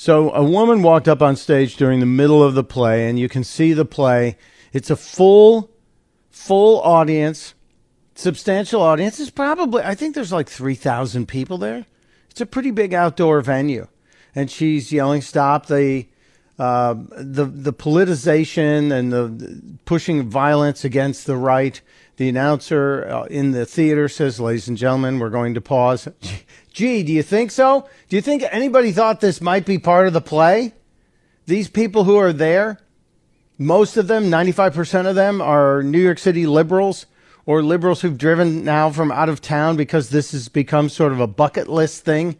So 0.00 0.32
a 0.32 0.44
woman 0.44 0.82
walked 0.82 1.08
up 1.08 1.20
on 1.20 1.34
stage 1.34 1.76
during 1.76 1.98
the 1.98 2.06
middle 2.06 2.40
of 2.40 2.54
the 2.54 2.62
play, 2.62 3.08
and 3.08 3.18
you 3.18 3.28
can 3.28 3.42
see 3.42 3.72
the 3.72 3.84
play. 3.84 4.36
It's 4.72 4.90
a 4.90 4.96
full, 4.96 5.70
full 6.30 6.80
audience, 6.82 7.54
substantial 8.14 8.80
audience. 8.80 9.18
It's 9.18 9.28
probably 9.28 9.82
I 9.82 9.96
think 9.96 10.14
there's 10.14 10.32
like 10.32 10.48
three 10.48 10.76
thousand 10.76 11.26
people 11.26 11.58
there. 11.58 11.84
It's 12.30 12.40
a 12.40 12.46
pretty 12.46 12.70
big 12.70 12.94
outdoor 12.94 13.40
venue, 13.40 13.88
and 14.36 14.48
she's 14.48 14.92
yelling, 14.92 15.20
"Stop 15.20 15.66
the." 15.66 16.06
Uh, 16.60 16.94
the 17.12 17.44
the 17.44 17.72
politicization 17.72 18.90
and 18.90 19.12
the 19.12 19.78
pushing 19.84 20.28
violence 20.28 20.84
against 20.84 21.24
the 21.24 21.36
right. 21.36 21.80
The 22.18 22.28
announcer 22.28 23.08
uh, 23.08 23.24
in 23.26 23.52
the 23.52 23.64
theater 23.64 24.08
says, 24.08 24.40
"Ladies 24.40 24.66
and 24.66 24.76
gentlemen, 24.76 25.20
we're 25.20 25.30
going 25.30 25.54
to 25.54 25.60
pause." 25.60 26.08
Gee, 26.72 27.04
do 27.04 27.12
you 27.12 27.22
think 27.22 27.52
so? 27.52 27.88
Do 28.08 28.16
you 28.16 28.22
think 28.22 28.42
anybody 28.50 28.90
thought 28.90 29.20
this 29.20 29.40
might 29.40 29.64
be 29.64 29.78
part 29.78 30.08
of 30.08 30.12
the 30.12 30.20
play? 30.20 30.74
These 31.46 31.68
people 31.68 32.02
who 32.02 32.16
are 32.16 32.32
there, 32.32 32.80
most 33.56 33.96
of 33.96 34.08
them, 34.08 34.24
95% 34.24 35.06
of 35.06 35.14
them, 35.14 35.40
are 35.40 35.84
New 35.84 36.00
York 36.00 36.18
City 36.18 36.44
liberals 36.44 37.06
or 37.46 37.62
liberals 37.62 38.00
who've 38.00 38.18
driven 38.18 38.64
now 38.64 38.90
from 38.90 39.12
out 39.12 39.28
of 39.28 39.40
town 39.40 39.76
because 39.76 40.10
this 40.10 40.32
has 40.32 40.48
become 40.48 40.88
sort 40.88 41.12
of 41.12 41.20
a 41.20 41.28
bucket 41.28 41.68
list 41.68 42.04
thing 42.04 42.36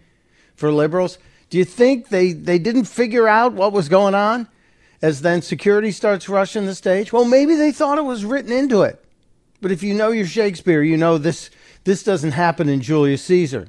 for 0.56 0.72
liberals. 0.72 1.18
Do 1.50 1.56
you 1.56 1.64
think 1.64 2.08
they, 2.08 2.32
they 2.32 2.58
didn't 2.58 2.86
figure 2.86 3.28
out 3.28 3.52
what 3.52 3.72
was 3.72 3.88
going 3.88 4.16
on 4.16 4.48
as 5.00 5.22
then 5.22 5.40
security 5.40 5.92
starts 5.92 6.28
rushing 6.28 6.66
the 6.66 6.74
stage? 6.74 7.12
Well, 7.12 7.24
maybe 7.24 7.54
they 7.54 7.70
thought 7.70 7.96
it 7.98 8.04
was 8.04 8.24
written 8.24 8.50
into 8.50 8.82
it. 8.82 9.04
But 9.60 9.72
if 9.72 9.82
you 9.82 9.94
know 9.94 10.10
your 10.10 10.26
Shakespeare, 10.26 10.82
you 10.82 10.96
know 10.96 11.18
this, 11.18 11.50
this 11.84 12.02
doesn't 12.02 12.32
happen 12.32 12.68
in 12.68 12.80
Julius 12.80 13.22
Caesar. 13.24 13.68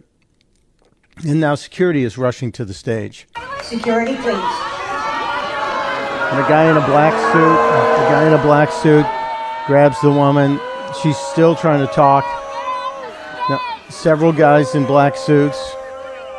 And 1.26 1.40
now 1.40 1.56
security 1.56 2.04
is 2.04 2.18
rushing 2.18 2.52
to 2.54 2.66
the 2.66 2.74
stage. 2.74 3.28
Security, 3.64 4.16
please. 4.16 4.36
And 6.32 6.40
a 6.40 6.48
guy 6.48 6.70
in 6.70 6.78
a 6.78 6.86
black 6.86 7.14
suit, 7.34 7.34
the 7.34 8.10
guy 8.10 8.28
in 8.28 8.34
a 8.34 8.42
black 8.44 8.72
suit 8.72 9.06
grabs 9.66 10.00
the 10.02 10.12
woman. 10.12 10.60
She's 11.02 11.18
still 11.18 11.56
trying 11.56 11.86
to 11.86 11.92
talk. 11.92 12.24
Now, 13.50 13.60
several 13.90 14.32
guys 14.32 14.76
in 14.76 14.86
black 14.86 15.18
suits 15.18 15.60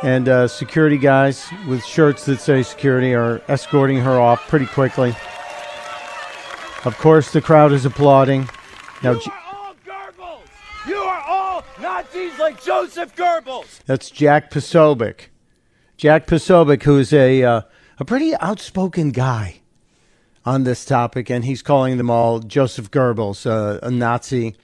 and 0.01 0.29
uh, 0.29 0.47
security 0.47 0.97
guys 0.97 1.45
with 1.67 1.83
shirts 1.83 2.25
that 2.25 2.39
say 2.39 2.63
security 2.63 3.13
are 3.13 3.41
escorting 3.49 3.97
her 3.97 4.19
off 4.19 4.47
pretty 4.47 4.65
quickly. 4.65 5.13
Of 6.85 6.97
course, 6.97 7.31
the 7.31 7.41
crowd 7.41 7.71
is 7.71 7.85
applauding. 7.85 8.49
Now, 9.03 9.13
all 9.13 9.75
Goebbels! 9.85 10.41
You 10.87 10.95
are 10.95 11.23
all 11.27 11.63
Nazis 12.01 12.39
like 12.39 12.63
Joseph 12.63 13.15
Goebbels! 13.15 13.83
That's 13.85 14.09
Jack 14.09 14.49
Posobiec. 14.49 15.27
Jack 15.97 16.25
Posobiec, 16.25 16.81
who 16.81 16.97
is 16.97 17.13
a 17.13 17.43
uh, 17.43 17.61
a 17.99 18.05
pretty 18.05 18.35
outspoken 18.37 19.11
guy 19.11 19.61
on 20.43 20.63
this 20.63 20.83
topic, 20.83 21.29
and 21.29 21.45
he's 21.45 21.61
calling 21.61 21.97
them 21.97 22.09
all 22.09 22.39
Joseph 22.39 22.89
Goebbels, 22.89 23.45
uh, 23.45 23.79
a 23.83 23.91
Nazi. 23.91 24.55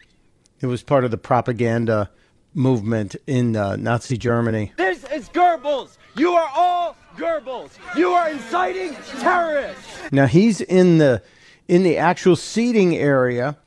It 0.61 0.65
was 0.65 0.81
part 0.81 1.03
of 1.03 1.11
the 1.11 1.17
propaganda 1.19 2.09
movement 2.55 3.15
in 3.27 3.55
uh, 3.55 3.75
Nazi 3.75 4.17
Germany. 4.17 4.73
This 4.75 5.03
is 5.11 5.29
Goebbels! 5.29 5.97
You 6.15 6.31
are 6.31 6.49
all 6.55 6.97
Goebbels! 7.17 7.69
You 7.95 8.13
are 8.13 8.31
inciting 8.31 8.95
terrorists! 9.19 10.11
Now 10.11 10.25
he's 10.25 10.59
in 10.59 10.97
the 10.97 11.21
in 11.67 11.83
the 11.83 11.97
actual 11.97 12.35
seating 12.35 12.95
area 12.95 13.57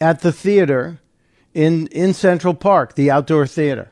at 0.00 0.20
the 0.20 0.32
theater 0.32 1.00
in 1.54 1.86
in 1.88 2.12
Central 2.12 2.52
Park, 2.52 2.94
the 2.94 3.10
outdoor 3.10 3.46
theater. 3.46 3.90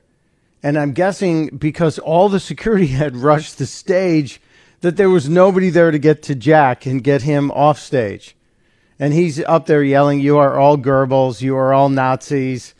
And 0.63 0.79
I'm 0.79 0.93
guessing 0.93 1.49
because 1.57 1.99
all 1.99 2.29
the 2.29 2.41
security 2.41 2.87
had 3.03 3.17
rushed 3.17 3.59
the 3.59 3.67
stage 3.67 4.41
that 4.81 4.97
there 4.97 5.11
was 5.11 5.29
nobody 5.29 5.71
there 5.71 5.91
to 5.91 5.99
get 5.99 6.23
to 6.25 6.35
Jack 6.35 6.87
and 6.87 7.03
get 7.03 7.23
him 7.23 7.51
off 7.53 7.79
stage. 7.79 8.37
And 8.99 9.13
he's 9.13 9.43
up 9.45 9.67
there 9.67 9.83
yelling, 9.83 10.21
"You 10.21 10.39
are 10.39 10.59
all 10.59 10.77
Goebbels, 10.77 11.41
you 11.41 11.57
are 11.57 11.73
all 11.73 11.89
Nazis, 11.89 12.75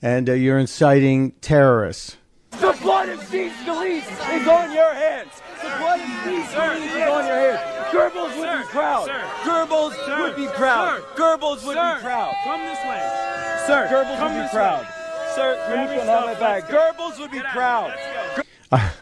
and 0.00 0.30
uh, 0.30 0.32
you're 0.32 0.58
inciting 0.58 1.32
terrorists." 1.40 2.16
The 2.52 2.76
blood 2.80 3.08
of 3.08 3.22
Steve 3.24 3.52
Scalise 3.62 4.40
is 4.40 4.48
on 4.48 4.72
your 4.72 4.92
hands! 4.94 5.30
The 5.62 5.68
blood 5.78 6.00
of 6.00 6.06
Steve 6.22 6.44
Scalise 6.44 6.86
is 6.86 7.08
on 7.08 7.26
your 7.26 7.36
hands! 7.36 7.68
Goebbels 7.92 8.38
would 8.38 8.58
be 8.58 8.68
proud! 8.68 9.08
Goebbels 9.44 10.22
would 10.22 10.36
be 10.36 10.46
proud! 10.48 11.02
Goebbels 11.14 11.64
would 11.66 11.74
be 11.74 12.02
proud! 12.02 12.34
Come 12.44 12.60
this 12.62 12.78
way. 12.84 13.37
Sir, 13.68 13.86
Goebbels 13.90 14.16
come 14.16 14.34
would 14.34 14.42
be 14.44 14.48
proud! 14.48 14.80
way. 14.80 14.88
Sir, 15.34 15.62
Grab 15.66 15.76
let 15.76 15.90
me 15.90 15.94
your 15.96 16.04
put 16.04 16.10
on 16.10 16.26
my 16.26 16.34
bag. 16.40 16.62
let's 16.62 16.72
go. 16.72 16.78
Goebbels 16.78 17.20
would 17.20 17.30
be 17.30 17.40
proud! 17.40 17.94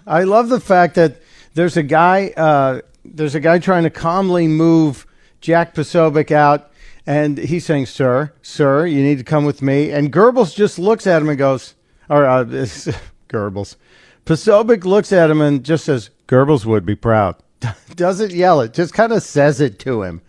I 0.08 0.24
love 0.24 0.48
the 0.48 0.58
fact 0.58 0.96
that 0.96 1.22
there's 1.54 1.76
a 1.76 1.84
guy 1.84 2.32
uh, 2.36 2.80
there's 3.04 3.36
a 3.36 3.40
guy 3.40 3.60
trying 3.60 3.84
to 3.84 3.90
calmly 3.90 4.48
move 4.48 5.06
Jack 5.40 5.72
Posobiec 5.72 6.32
out, 6.32 6.72
and 7.06 7.38
he's 7.38 7.64
saying, 7.64 7.86
"Sir, 7.86 8.32
sir, 8.42 8.86
you 8.86 9.04
need 9.04 9.18
to 9.18 9.24
come 9.24 9.44
with 9.44 9.62
me." 9.62 9.92
And 9.92 10.12
Goebbels 10.12 10.52
just 10.52 10.80
looks 10.80 11.06
at 11.06 11.22
him 11.22 11.28
and 11.28 11.38
goes, 11.38 11.74
"Or 12.10 12.26
uh, 12.26 12.44
Goebbels." 13.28 13.76
Posobiec 14.24 14.84
looks 14.84 15.12
at 15.12 15.30
him 15.30 15.40
and 15.40 15.64
just 15.64 15.84
says, 15.84 16.10
"Goebbels 16.26 16.64
would 16.64 16.84
be 16.84 16.96
proud." 16.96 17.36
Doesn't 17.94 18.32
yell 18.32 18.60
it, 18.62 18.74
just 18.74 18.94
kind 18.94 19.12
of 19.12 19.22
says 19.22 19.60
it 19.60 19.78
to 19.78 20.02
him. 20.02 20.22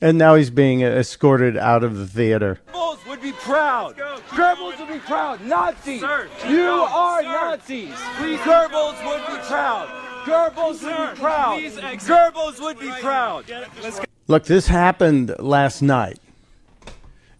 And 0.00 0.16
now 0.16 0.36
he's 0.36 0.50
being 0.50 0.82
escorted 0.82 1.56
out 1.56 1.82
of 1.82 1.96
the 1.96 2.06
theater. 2.06 2.60
Goebbels 2.72 3.08
would 3.08 3.20
be 3.20 3.32
proud. 3.32 3.96
go, 3.96 4.18
Goebbels 4.28 4.78
would 4.78 4.88
be 4.88 5.00
proud. 5.00 5.44
Nazis. 5.44 6.00
Sir, 6.00 6.28
you 6.46 6.56
going. 6.58 6.92
are 6.92 7.22
Sir. 7.22 7.28
Nazis. 7.28 7.94
Please 8.16 8.38
Goebbels 8.40 9.04
would 9.04 9.26
be 9.26 9.42
proud. 9.48 9.88
Goebbels 10.24 10.82
would 10.82 11.14
be 11.14 11.20
proud. 11.20 11.62
Goebbels 11.62 12.60
would 12.60 12.78
be 12.78 12.90
proud. 13.00 13.44
here. 13.46 13.60
Get 13.60 13.68
it. 13.76 13.82
Let's 13.82 13.98
go. 13.98 14.04
Look, 14.28 14.44
this 14.44 14.68
happened 14.68 15.34
last 15.38 15.82
night. 15.82 16.18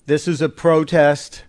This 0.07 0.27
is 0.27 0.41
a 0.41 0.49
protest. 0.49 1.45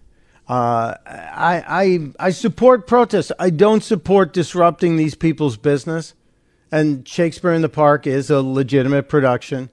Uh, 0.47 0.95
I, 1.05 1.63
I, 1.67 2.27
I 2.27 2.29
support 2.31 2.87
protests. 2.87 3.31
I 3.39 3.49
don't 3.49 3.83
support 3.83 4.33
disrupting 4.33 4.97
these 4.97 5.15
people's 5.15 5.57
business. 5.57 6.13
And 6.71 7.07
Shakespeare 7.07 7.53
in 7.53 7.61
the 7.61 7.69
Park 7.69 8.05
is 8.05 8.29
a 8.29 8.41
legitimate 8.41 9.09
production. 9.09 9.69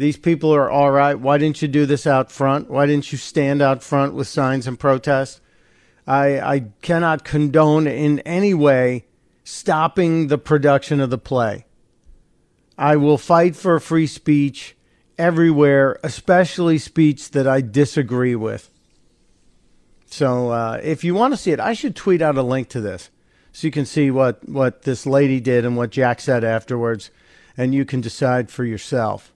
These 0.00 0.16
people 0.16 0.54
are 0.54 0.70
all 0.70 0.90
right. 0.90 1.12
Why 1.12 1.36
didn't 1.36 1.60
you 1.60 1.68
do 1.68 1.84
this 1.84 2.06
out 2.06 2.32
front? 2.32 2.70
Why 2.70 2.86
didn't 2.86 3.12
you 3.12 3.18
stand 3.18 3.60
out 3.60 3.82
front 3.82 4.14
with 4.14 4.28
signs 4.28 4.66
and 4.66 4.80
protest? 4.80 5.42
I, 6.06 6.40
I 6.40 6.60
cannot 6.80 7.22
condone 7.22 7.86
in 7.86 8.20
any 8.20 8.54
way 8.54 9.04
stopping 9.44 10.28
the 10.28 10.38
production 10.38 11.02
of 11.02 11.10
the 11.10 11.18
play. 11.18 11.66
I 12.78 12.96
will 12.96 13.18
fight 13.18 13.54
for 13.54 13.78
free 13.78 14.06
speech 14.06 14.74
everywhere, 15.18 16.00
especially 16.02 16.78
speech 16.78 17.32
that 17.32 17.46
I 17.46 17.60
disagree 17.60 18.34
with. 18.34 18.70
So 20.06 20.48
uh, 20.48 20.80
if 20.82 21.04
you 21.04 21.14
want 21.14 21.34
to 21.34 21.36
see 21.36 21.50
it, 21.50 21.60
I 21.60 21.74
should 21.74 21.94
tweet 21.94 22.22
out 22.22 22.38
a 22.38 22.42
link 22.42 22.70
to 22.70 22.80
this 22.80 23.10
so 23.52 23.66
you 23.66 23.70
can 23.70 23.84
see 23.84 24.10
what, 24.10 24.48
what 24.48 24.84
this 24.84 25.04
lady 25.04 25.40
did 25.40 25.66
and 25.66 25.76
what 25.76 25.90
Jack 25.90 26.22
said 26.22 26.42
afterwards, 26.42 27.10
and 27.54 27.74
you 27.74 27.84
can 27.84 28.00
decide 28.00 28.50
for 28.50 28.64
yourself. 28.64 29.34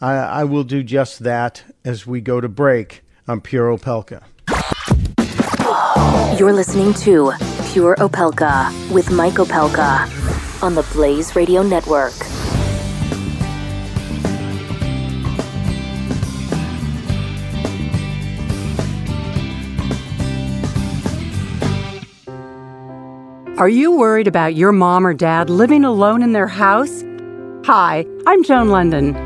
I, 0.00 0.14
I 0.14 0.44
will 0.44 0.64
do 0.64 0.82
just 0.82 1.20
that 1.20 1.64
as 1.84 2.06
we 2.06 2.20
go 2.20 2.40
to 2.40 2.48
break 2.48 3.02
on 3.26 3.40
Pure 3.40 3.78
Opelka. 3.78 4.22
You're 6.38 6.52
listening 6.52 6.92
to 6.94 7.32
Pure 7.72 7.96
Opelka 7.96 8.92
with 8.92 9.10
Mike 9.10 9.34
Opelka 9.34 10.62
on 10.62 10.74
the 10.74 10.82
Blaze 10.92 11.34
Radio 11.34 11.62
Network. 11.62 12.12
Are 23.58 23.70
you 23.70 23.96
worried 23.96 24.28
about 24.28 24.54
your 24.54 24.72
mom 24.72 25.06
or 25.06 25.14
dad 25.14 25.48
living 25.48 25.82
alone 25.82 26.22
in 26.22 26.32
their 26.32 26.46
house? 26.46 27.02
Hi, 27.64 28.04
I'm 28.26 28.44
Joan 28.44 28.68
London. 28.68 29.25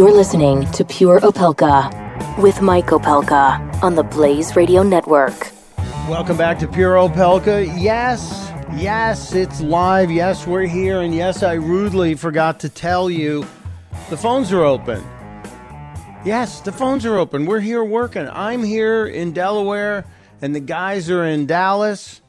You're 0.00 0.12
listening 0.12 0.64
to 0.72 0.82
Pure 0.82 1.20
Opelka 1.20 2.38
with 2.42 2.62
Mike 2.62 2.86
Opelka 2.86 3.82
on 3.82 3.96
the 3.96 4.02
Blaze 4.02 4.56
Radio 4.56 4.82
Network. 4.82 5.52
Welcome 6.08 6.38
back 6.38 6.58
to 6.60 6.66
Pure 6.66 6.94
Opelka. 6.94 7.70
Yes, 7.78 8.50
yes, 8.76 9.34
it's 9.34 9.60
live. 9.60 10.10
Yes, 10.10 10.46
we're 10.46 10.64
here. 10.64 11.02
And 11.02 11.14
yes, 11.14 11.42
I 11.42 11.52
rudely 11.52 12.14
forgot 12.14 12.60
to 12.60 12.70
tell 12.70 13.10
you 13.10 13.44
the 14.08 14.16
phones 14.16 14.50
are 14.54 14.64
open. 14.64 15.04
Yes, 16.24 16.62
the 16.62 16.72
phones 16.72 17.04
are 17.04 17.18
open. 17.18 17.44
We're 17.44 17.60
here 17.60 17.84
working. 17.84 18.26
I'm 18.32 18.64
here 18.64 19.04
in 19.06 19.34
Delaware, 19.34 20.06
and 20.40 20.54
the 20.54 20.60
guys 20.60 21.10
are 21.10 21.26
in 21.26 21.44
Dallas 21.44 22.22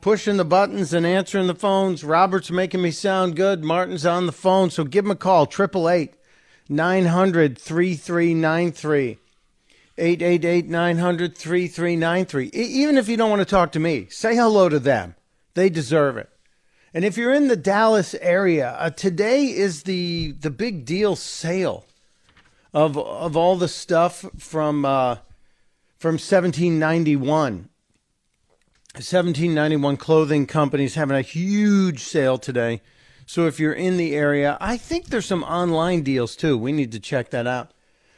pushing 0.00 0.38
the 0.38 0.46
buttons 0.46 0.94
and 0.94 1.04
answering 1.04 1.48
the 1.48 1.54
phones. 1.54 2.02
Robert's 2.02 2.50
making 2.50 2.80
me 2.80 2.90
sound 2.90 3.36
good. 3.36 3.62
Martin's 3.62 4.06
on 4.06 4.24
the 4.24 4.32
phone, 4.32 4.70
so 4.70 4.84
give 4.84 5.04
him 5.04 5.10
a 5.10 5.16
call 5.16 5.42
888 5.42 6.14
900 6.70 7.58
3393. 7.58 9.18
888 9.98 10.68
900 10.68 11.36
3393. 11.36 12.46
Even 12.54 12.96
if 12.96 13.08
you 13.08 13.16
don't 13.16 13.28
want 13.28 13.40
to 13.40 13.44
talk 13.44 13.72
to 13.72 13.80
me, 13.80 14.06
say 14.08 14.34
hello 14.34 14.68
to 14.68 14.78
them. 14.78 15.16
They 15.54 15.68
deserve 15.68 16.16
it. 16.16 16.30
And 16.94 17.04
if 17.04 17.16
you're 17.16 17.34
in 17.34 17.48
the 17.48 17.56
Dallas 17.56 18.14
area, 18.14 18.70
uh, 18.78 18.90
today 18.90 19.46
is 19.46 19.82
the 19.82 20.32
the 20.32 20.50
big 20.50 20.84
deal 20.84 21.16
sale 21.16 21.84
of 22.72 22.96
of 22.96 23.36
all 23.36 23.56
the 23.56 23.68
stuff 23.68 24.24
from 24.38 24.84
uh, 24.84 25.16
from 25.98 26.14
1791. 26.14 27.68
1791 28.94 29.96
clothing 29.98 30.46
companies 30.46 30.96
having 30.96 31.16
a 31.16 31.22
huge 31.22 32.00
sale 32.00 32.38
today. 32.38 32.80
So 33.30 33.46
if 33.46 33.60
you're 33.60 33.72
in 33.72 33.96
the 33.96 34.16
area, 34.16 34.58
I 34.60 34.76
think 34.76 35.06
there's 35.06 35.24
some 35.24 35.44
online 35.44 36.02
deals 36.02 36.34
too. 36.34 36.58
We 36.58 36.72
need 36.72 36.90
to 36.90 36.98
check 36.98 37.30
that 37.30 37.46
out. 37.46 37.70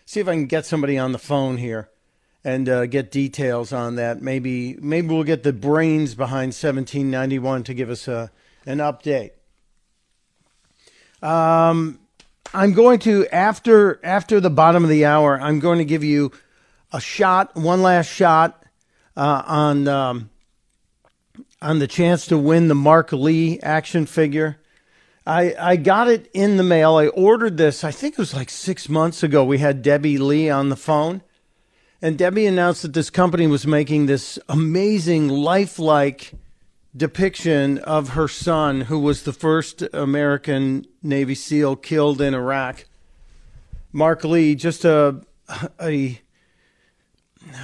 See 0.07 0.21
if 0.21 0.27
I 0.27 0.33
can 0.33 0.47
get 0.47 0.65
somebody 0.65 0.97
on 0.97 1.13
the 1.13 1.19
phone 1.19 1.59
here 1.59 1.91
and 2.43 2.67
uh, 2.67 2.87
get 2.87 3.11
details 3.11 3.75
on 3.75 3.97
that. 3.97 4.23
Maybe 4.23 4.75
maybe 4.81 5.09
we'll 5.09 5.25
get 5.25 5.43
the 5.43 5.53
brains 5.53 6.15
behind 6.15 6.55
1791 6.55 7.65
to 7.65 7.75
give 7.75 7.91
us 7.91 8.09
a 8.09 8.31
an 8.65 8.79
update. 8.79 9.33
Um, 11.21 11.99
I'm 12.55 12.73
going 12.73 12.99
to 13.01 13.27
after 13.27 14.01
after 14.03 14.41
the 14.41 14.49
bottom 14.49 14.83
of 14.83 14.89
the 14.89 15.05
hour. 15.05 15.39
I'm 15.39 15.61
going 15.61 15.77
to 15.77 15.85
give 15.85 16.03
you 16.03 16.33
a 16.91 17.03
shot, 17.03 17.55
one 17.55 17.83
last 17.83 18.07
shot 18.07 18.65
uh, 19.15 19.43
on 19.45 19.89
um, 19.89 20.31
on 21.61 21.81
the 21.81 21.87
chance 21.87 22.25
to 22.29 22.39
win 22.39 22.69
the 22.69 22.75
Mark 22.75 23.13
Lee 23.13 23.61
action 23.61 24.07
figure. 24.07 24.57
I, 25.27 25.55
I 25.59 25.77
got 25.77 26.09
it 26.09 26.29
in 26.33 26.57
the 26.57 26.63
mail. 26.63 26.97
I 26.97 27.07
ordered 27.09 27.57
this, 27.57 27.85
I 27.85 27.91
think 27.93 28.15
it 28.15 28.19
was 28.19 28.35
like 28.35 28.51
six 28.51 28.89
months 28.89 29.23
ago. 29.23 29.45
We 29.45 29.59
had 29.59 29.83
Debbie 29.83 30.19
Lee 30.19 30.51
on 30.51 30.69
the 30.69 30.77
phone. 30.77 31.23
And 32.01 32.19
Debbie 32.19 32.47
announced 32.47 32.83
that 32.83 32.95
this 32.95 33.11
company 33.11 33.47
was 33.47 33.65
making 33.65 34.07
this 34.07 34.37
amazing, 34.49 35.29
lifelike 35.29 36.33
depiction 36.97 37.79
of 37.79 38.11
her 38.11 38.27
son, 38.27 38.83
who 38.83 38.99
was 38.99 39.23
the 39.23 39.33
first 39.33 39.83
American 39.93 40.85
Navy 41.01 41.37
SEAL 41.37 41.77
killed 41.77 42.21
in 42.21 42.35
Iraq. 42.35 42.87
Mark 43.93 44.25
Lee, 44.25 44.57
just 44.57 44.85
a, 44.85 45.21
a, 45.81 46.21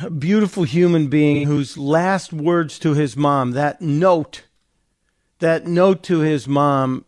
a 0.03 0.11
beautiful 0.11 0.63
human 0.63 1.09
being 1.09 1.47
whose 1.49 1.77
last 1.77 2.33
words 2.33 2.79
to 2.79 2.95
his 2.95 3.17
mom, 3.17 3.51
that 3.53 3.83
note, 3.83 4.45
that 5.41 5.67
note 5.67 6.05
to 6.05 6.21
his 6.21 6.47
mom 6.47 7.05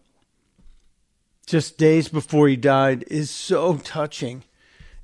just 1.50 1.76
days 1.76 2.08
before 2.08 2.48
he 2.48 2.56
died 2.56 3.04
is 3.08 3.30
so 3.30 3.76
touching. 3.78 4.44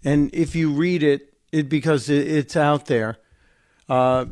And 0.05 0.33
if 0.33 0.55
you 0.55 0.71
read 0.71 1.03
it, 1.03 1.35
it 1.51 1.69
because 1.69 2.09
it, 2.09 2.29
it's 2.29 2.57
out 2.57 2.87
there. 2.87 3.19
Uh, 3.89 4.27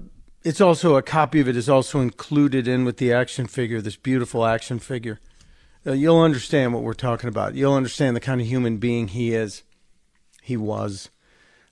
it's 0.45 0.61
also 0.61 0.97
a 0.97 1.03
copy 1.03 1.41
of 1.41 1.49
it 1.49 1.57
is 1.57 1.69
also 1.69 2.01
included 2.01 2.69
in 2.69 2.85
with 2.85 2.99
the 2.99 3.13
action 3.13 3.47
figure, 3.47 3.81
this 3.81 3.97
beautiful 3.97 4.45
action 4.45 4.79
figure. 4.79 5.19
Uh, 5.87 5.93
you'll 5.93 6.21
understand 6.21 6.73
what 6.73 6.83
we're 6.83 6.95
talking 6.95 7.29
about. 7.29 7.55
You'll 7.55 7.75
understand 7.75 8.15
the 8.15 8.21
kind 8.21 8.41
of 8.41 8.47
human 8.47 8.77
being 8.77 9.09
he 9.09 9.35
is. 9.35 9.63
He 10.41 10.57
was. 10.57 11.11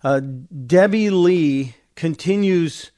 Uh, 0.03 0.21
Debbie 0.21 1.11
Lee 1.11 1.77
continues 1.95 2.91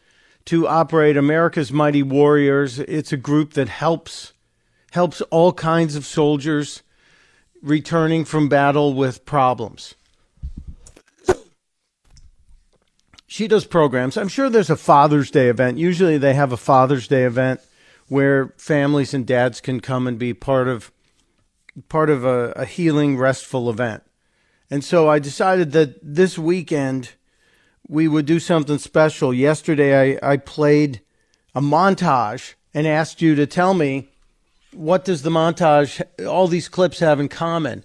to 0.47 0.67
operate 0.67 1.17
America's 1.17 1.73
Mighty 1.73 2.03
Warriors. 2.03 2.79
It's 2.79 3.13
a 3.13 3.19
group 3.19 3.53
that 3.55 3.69
helps 3.69 4.33
helps 4.93 5.21
all 5.23 5.53
kinds 5.53 5.97
of 5.97 6.07
soldiers 6.07 6.84
returning 7.65 8.27
from 8.27 8.49
battle 8.49 8.93
with 8.93 9.25
problems. 9.25 9.95
She 13.27 13.49
does 13.49 13.65
programs. 13.65 14.17
I'm 14.17 14.29
sure 14.29 14.49
there's 14.49 14.71
a 14.71 14.77
Father's 14.77 15.31
Day 15.31 15.49
event. 15.49 15.79
Usually 15.79 16.19
they 16.19 16.35
have 16.35 16.53
a 16.53 16.59
Father's 16.59 17.09
Day 17.09 17.25
event 17.25 17.61
where 18.07 18.53
families 18.59 19.15
and 19.15 19.27
dads 19.27 19.61
can 19.61 19.81
come 19.81 20.07
and 20.07 20.19
be 20.19 20.35
part 20.35 20.69
of 20.69 20.93
part 21.89 22.11
of 22.11 22.25
a, 22.25 22.53
a 22.55 22.65
healing, 22.67 23.17
restful 23.17 23.69
event. 23.69 24.05
And 24.71 24.85
so 24.85 25.09
I 25.09 25.19
decided 25.19 25.73
that 25.73 25.99
this 26.01 26.39
weekend 26.39 27.15
we 27.89 28.07
would 28.07 28.27
do 28.27 28.39
something 28.39 28.79
special. 28.79 29.35
Yesterday 29.35 30.19
I, 30.21 30.33
I 30.33 30.37
played 30.37 31.01
a 31.55 31.61
montage 31.61 32.55
and 32.73 32.87
asked 32.87 33.23
you 33.23 33.35
to 33.35 33.47
tell 33.47 33.75
me 33.75 34.11
what 34.75 35.05
does 35.05 35.23
the 35.23 35.31
montage, 35.31 36.03
all 36.27 36.49
these 36.49 36.69
clips 36.69 36.99
have 37.01 37.21
in 37.21 37.29
common? 37.29 37.85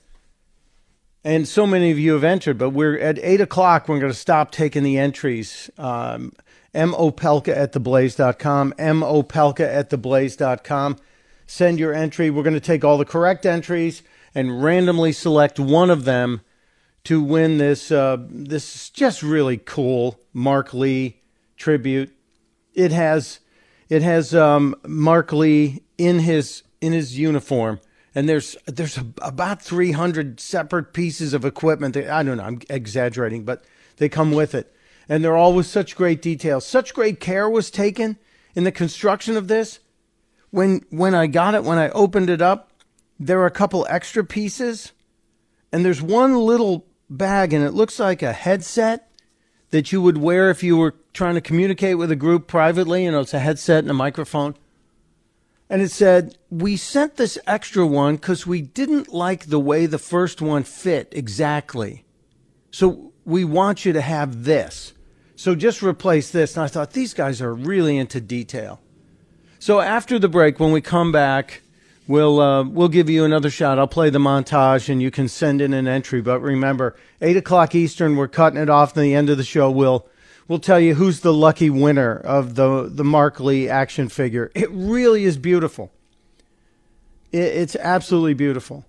And 1.23 1.47
so 1.47 1.67
many 1.67 1.91
of 1.91 1.99
you 1.99 2.13
have 2.13 2.23
entered, 2.23 2.57
but 2.57 2.69
we're 2.69 2.97
at 2.97 3.19
eight 3.19 3.41
o'clock. 3.41 3.87
We're 3.87 3.99
going 3.99 4.11
to 4.11 4.17
stop 4.17 4.51
taking 4.51 4.83
the 4.83 4.97
entries. 4.97 5.69
Um, 5.77 6.33
mopelka 6.73 7.55
at 7.55 7.73
theblaze.com, 7.73 8.73
mopelka 8.73 9.61
at 9.61 9.89
theblaze.com. 9.89 10.97
Send 11.45 11.79
your 11.79 11.93
entry. 11.93 12.29
We're 12.29 12.43
going 12.43 12.53
to 12.53 12.59
take 12.59 12.85
all 12.85 12.97
the 12.97 13.05
correct 13.05 13.45
entries 13.45 14.03
and 14.35 14.63
randomly 14.63 15.11
select 15.11 15.59
one 15.59 15.89
of 15.89 16.05
them 16.05 16.41
to 17.05 17.21
win 17.21 17.57
this. 17.57 17.91
Uh, 17.91 18.17
this 18.29 18.75
is 18.75 18.89
just 18.91 19.23
really 19.23 19.57
cool 19.57 20.19
Mark 20.31 20.73
Lee 20.73 21.21
tribute. 21.57 22.15
It 22.73 22.91
has, 22.91 23.39
it 23.89 24.03
has 24.03 24.33
um, 24.33 24.75
Mark 24.85 25.33
Lee 25.33 25.83
in 25.97 26.19
his 26.19 26.63
in 26.81 26.93
his 26.93 27.17
uniform 27.17 27.79
and 28.15 28.27
there's 28.27 28.55
there's 28.65 28.97
about 29.21 29.61
300 29.61 30.39
separate 30.39 30.93
pieces 30.93 31.33
of 31.33 31.45
equipment 31.45 31.93
that, 31.93 32.09
I 32.09 32.23
don't 32.23 32.37
know 32.37 32.43
I'm 32.43 32.61
exaggerating 32.69 33.43
but 33.43 33.63
they 33.97 34.09
come 34.09 34.31
with 34.31 34.55
it 34.55 34.73
and 35.07 35.23
they're 35.23 35.37
all 35.37 35.53
with 35.53 35.65
such 35.65 35.95
great 35.95 36.21
detail 36.21 36.61
such 36.61 36.93
great 36.93 37.19
care 37.19 37.49
was 37.49 37.69
taken 37.71 38.17
in 38.55 38.63
the 38.63 38.71
construction 38.71 39.37
of 39.37 39.47
this, 39.47 39.79
when 40.51 40.83
when 40.89 41.13
I 41.13 41.27
got 41.27 41.55
it, 41.55 41.63
when 41.63 41.77
I 41.77 41.89
opened 41.89 42.29
it 42.29 42.41
up, 42.41 42.71
there 43.19 43.39
are 43.39 43.45
a 43.45 43.51
couple 43.51 43.85
extra 43.89 44.23
pieces, 44.23 44.91
and 45.71 45.85
there's 45.85 46.01
one 46.01 46.35
little 46.35 46.85
bag, 47.09 47.53
and 47.53 47.63
it 47.63 47.73
looks 47.73 47.99
like 47.99 48.21
a 48.21 48.33
headset 48.33 49.11
that 49.69 49.91
you 49.91 50.01
would 50.01 50.17
wear 50.17 50.49
if 50.49 50.63
you 50.63 50.75
were 50.77 50.95
trying 51.13 51.35
to 51.35 51.41
communicate 51.41 51.97
with 51.97 52.11
a 52.11 52.15
group 52.15 52.47
privately. 52.47 53.05
You 53.05 53.11
know, 53.11 53.21
it's 53.21 53.33
a 53.33 53.39
headset 53.39 53.83
and 53.83 53.91
a 53.91 53.93
microphone. 53.93 54.55
And 55.69 55.81
it 55.81 55.91
said, 55.91 56.37
We 56.49 56.77
sent 56.77 57.17
this 57.17 57.37
extra 57.45 57.85
one 57.85 58.15
because 58.15 58.47
we 58.47 58.61
didn't 58.61 59.13
like 59.13 59.45
the 59.45 59.59
way 59.59 59.85
the 59.85 59.99
first 59.99 60.41
one 60.41 60.63
fit 60.63 61.09
exactly. 61.11 62.05
So 62.71 63.13
we 63.25 63.43
want 63.43 63.85
you 63.85 63.93
to 63.93 64.01
have 64.01 64.43
this. 64.45 64.93
So 65.35 65.55
just 65.55 65.81
replace 65.81 66.31
this. 66.31 66.57
And 66.57 66.63
I 66.63 66.67
thought, 66.67 66.91
these 66.91 67.13
guys 67.13 67.41
are 67.41 67.53
really 67.53 67.97
into 67.97 68.19
detail. 68.19 68.81
So 69.59 69.79
after 69.79 70.19
the 70.19 70.27
break, 70.27 70.59
when 70.59 70.71
we 70.71 70.81
come 70.81 71.11
back, 71.11 71.61
we'll 72.07 72.41
uh, 72.41 72.63
we'll 72.63 72.87
give 72.89 73.09
you 73.09 73.23
another 73.23 73.49
shot. 73.49 73.77
I'll 73.77 73.87
play 73.87 74.09
the 74.09 74.19
montage, 74.19 74.89
and 74.89 75.01
you 75.01 75.11
can 75.11 75.27
send 75.27 75.61
in 75.61 75.73
an 75.73 75.87
entry. 75.87 76.21
But 76.21 76.39
remember, 76.39 76.95
eight 77.21 77.37
o'clock 77.37 77.75
Eastern, 77.75 78.15
we're 78.15 78.27
cutting 78.27 78.59
it 78.59 78.69
off. 78.69 78.89
At 78.89 79.01
the 79.01 79.13
end 79.13 79.29
of 79.29 79.37
the 79.37 79.43
show, 79.43 79.69
we'll 79.69 80.07
we'll 80.49 80.59
tell 80.59 80.79
you 80.79 80.95
who's 80.95 81.21
the 81.21 81.33
lucky 81.33 81.69
winner 81.69 82.17
of 82.17 82.55
the 82.55 82.89
the 82.91 83.05
Mark 83.05 83.39
Lee 83.39 83.69
action 83.69 84.09
figure. 84.09 84.51
It 84.53 84.69
really 84.71 85.23
is 85.23 85.37
beautiful. 85.37 85.91
It, 87.31 87.37
it's 87.37 87.77
absolutely 87.77 88.33
beautiful. 88.33 88.83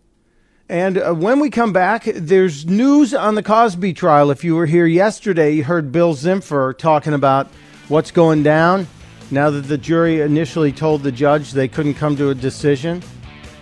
And 0.68 0.98
uh, 0.98 1.12
when 1.14 1.40
we 1.40 1.50
come 1.50 1.72
back, 1.72 2.04
there's 2.04 2.64
news 2.64 3.12
on 3.12 3.34
the 3.34 3.42
Cosby 3.42 3.92
trial. 3.92 4.30
If 4.30 4.44
you 4.44 4.54
were 4.54 4.66
here 4.66 4.86
yesterday, 4.86 5.52
you 5.52 5.64
heard 5.64 5.92
Bill 5.92 6.14
Zimfer 6.14 6.76
talking 6.78 7.12
about 7.12 7.48
what's 7.88 8.12
going 8.12 8.44
down 8.44 8.86
now 9.32 9.50
that 9.50 9.62
the 9.62 9.78
jury 9.78 10.20
initially 10.20 10.70
told 10.70 11.02
the 11.02 11.10
judge 11.10 11.52
they 11.52 11.66
couldn't 11.66 11.94
come 11.94 12.16
to 12.16 12.30
a 12.30 12.34
decision. 12.36 13.02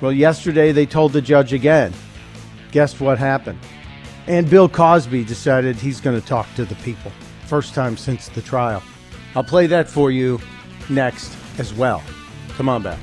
Well, 0.02 0.12
yesterday 0.12 0.70
they 0.72 0.84
told 0.84 1.12
the 1.12 1.22
judge 1.22 1.54
again. 1.54 1.94
Guess 2.72 3.00
what 3.00 3.18
happened? 3.18 3.58
And 4.26 4.48
Bill 4.48 4.68
Cosby 4.68 5.24
decided 5.24 5.76
he's 5.76 6.02
going 6.02 6.20
to 6.20 6.26
talk 6.26 6.46
to 6.56 6.66
the 6.66 6.74
people. 6.76 7.10
First 7.48 7.72
time 7.72 7.96
since 7.96 8.28
the 8.28 8.42
trial. 8.42 8.82
I'll 9.34 9.42
play 9.42 9.66
that 9.68 9.88
for 9.88 10.10
you 10.10 10.38
next 10.90 11.34
as 11.56 11.72
well. 11.72 12.02
Come 12.50 12.68
on 12.68 12.82
back. 12.82 12.98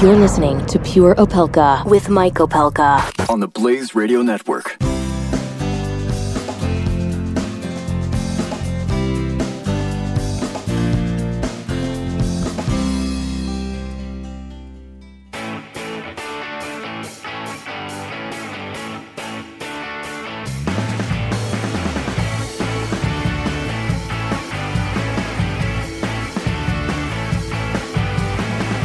You're 0.00 0.16
listening 0.16 0.64
to 0.66 0.78
Pure 0.78 1.16
Opelka 1.16 1.84
with 1.84 2.08
Mike 2.08 2.34
Opelka. 2.34 3.28
On 3.28 3.40
the 3.40 3.48
Blaze 3.48 3.94
Radio 3.94 4.22
Network. 4.22 4.78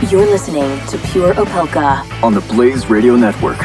You're 0.09 0.25
listening 0.25 0.83
to 0.87 0.97
Pure 1.09 1.35
Opelka. 1.35 2.23
On 2.23 2.33
the 2.33 2.41
Blaze 2.41 2.89
Radio 2.89 3.15
Network. 3.15 3.59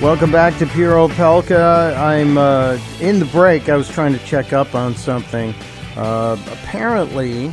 Welcome 0.00 0.30
back 0.30 0.56
to 0.58 0.66
Pure 0.66 0.94
Opelka. 0.94 1.96
I'm 1.96 2.38
uh, 2.38 2.78
in 3.00 3.18
the 3.18 3.24
break. 3.24 3.68
I 3.68 3.74
was 3.74 3.88
trying 3.88 4.12
to 4.12 4.24
check 4.24 4.52
up 4.52 4.76
on 4.76 4.94
something. 4.94 5.52
Uh, 5.96 6.38
apparently, 6.52 7.52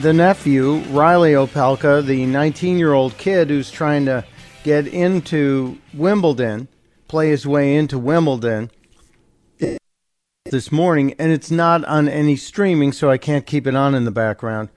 the 0.00 0.12
nephew, 0.12 0.78
Riley 0.90 1.34
Opelka, 1.34 2.04
the 2.04 2.26
19 2.26 2.78
year 2.78 2.94
old 2.94 3.16
kid 3.16 3.48
who's 3.48 3.70
trying 3.70 4.06
to 4.06 4.24
get 4.64 4.88
into 4.88 5.78
Wimbledon, 5.94 6.66
play 7.06 7.28
his 7.30 7.46
way 7.46 7.76
into 7.76 7.96
Wimbledon 7.96 8.72
this 10.46 10.72
morning, 10.72 11.14
and 11.20 11.30
it's 11.30 11.52
not 11.52 11.84
on 11.84 12.08
any 12.08 12.34
streaming, 12.34 12.90
so 12.90 13.08
I 13.08 13.18
can't 13.18 13.46
keep 13.46 13.68
it 13.68 13.76
on 13.76 13.94
in 13.94 14.04
the 14.04 14.10
background. 14.10 14.68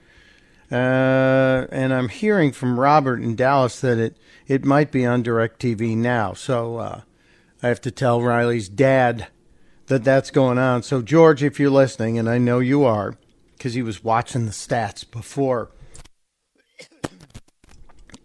Uh, 0.72 1.66
and 1.72 1.94
I'm 1.94 2.10
hearing 2.10 2.52
from 2.52 2.80
Robert 2.80 3.22
in 3.22 3.36
Dallas 3.36 3.80
that 3.82 3.98
it, 3.98 4.18
it 4.48 4.66
might 4.66 4.92
be 4.92 5.06
on 5.06 5.24
DirecTV 5.24 5.96
now. 5.96 6.34
So 6.34 6.78
uh, 6.78 7.02
I 7.64 7.68
have 7.70 7.82
to 7.82 7.92
tell 7.92 8.22
Riley's 8.22 8.68
dad 8.68 9.28
that 9.88 10.04
that's 10.04 10.32
going 10.32 10.58
on. 10.58 10.84
So, 10.84 11.02
George, 11.02 11.42
if 11.42 11.60
you're 11.60 11.70
listening, 11.70 12.20
and 12.20 12.30
I 12.30 12.38
know 12.38 12.60
you 12.60 12.84
are, 12.84 13.18
because 13.58 13.74
he 13.74 13.82
was 13.82 14.04
watching 14.04 14.46
the 14.46 14.52
stats 14.52 15.10
before, 15.10 15.72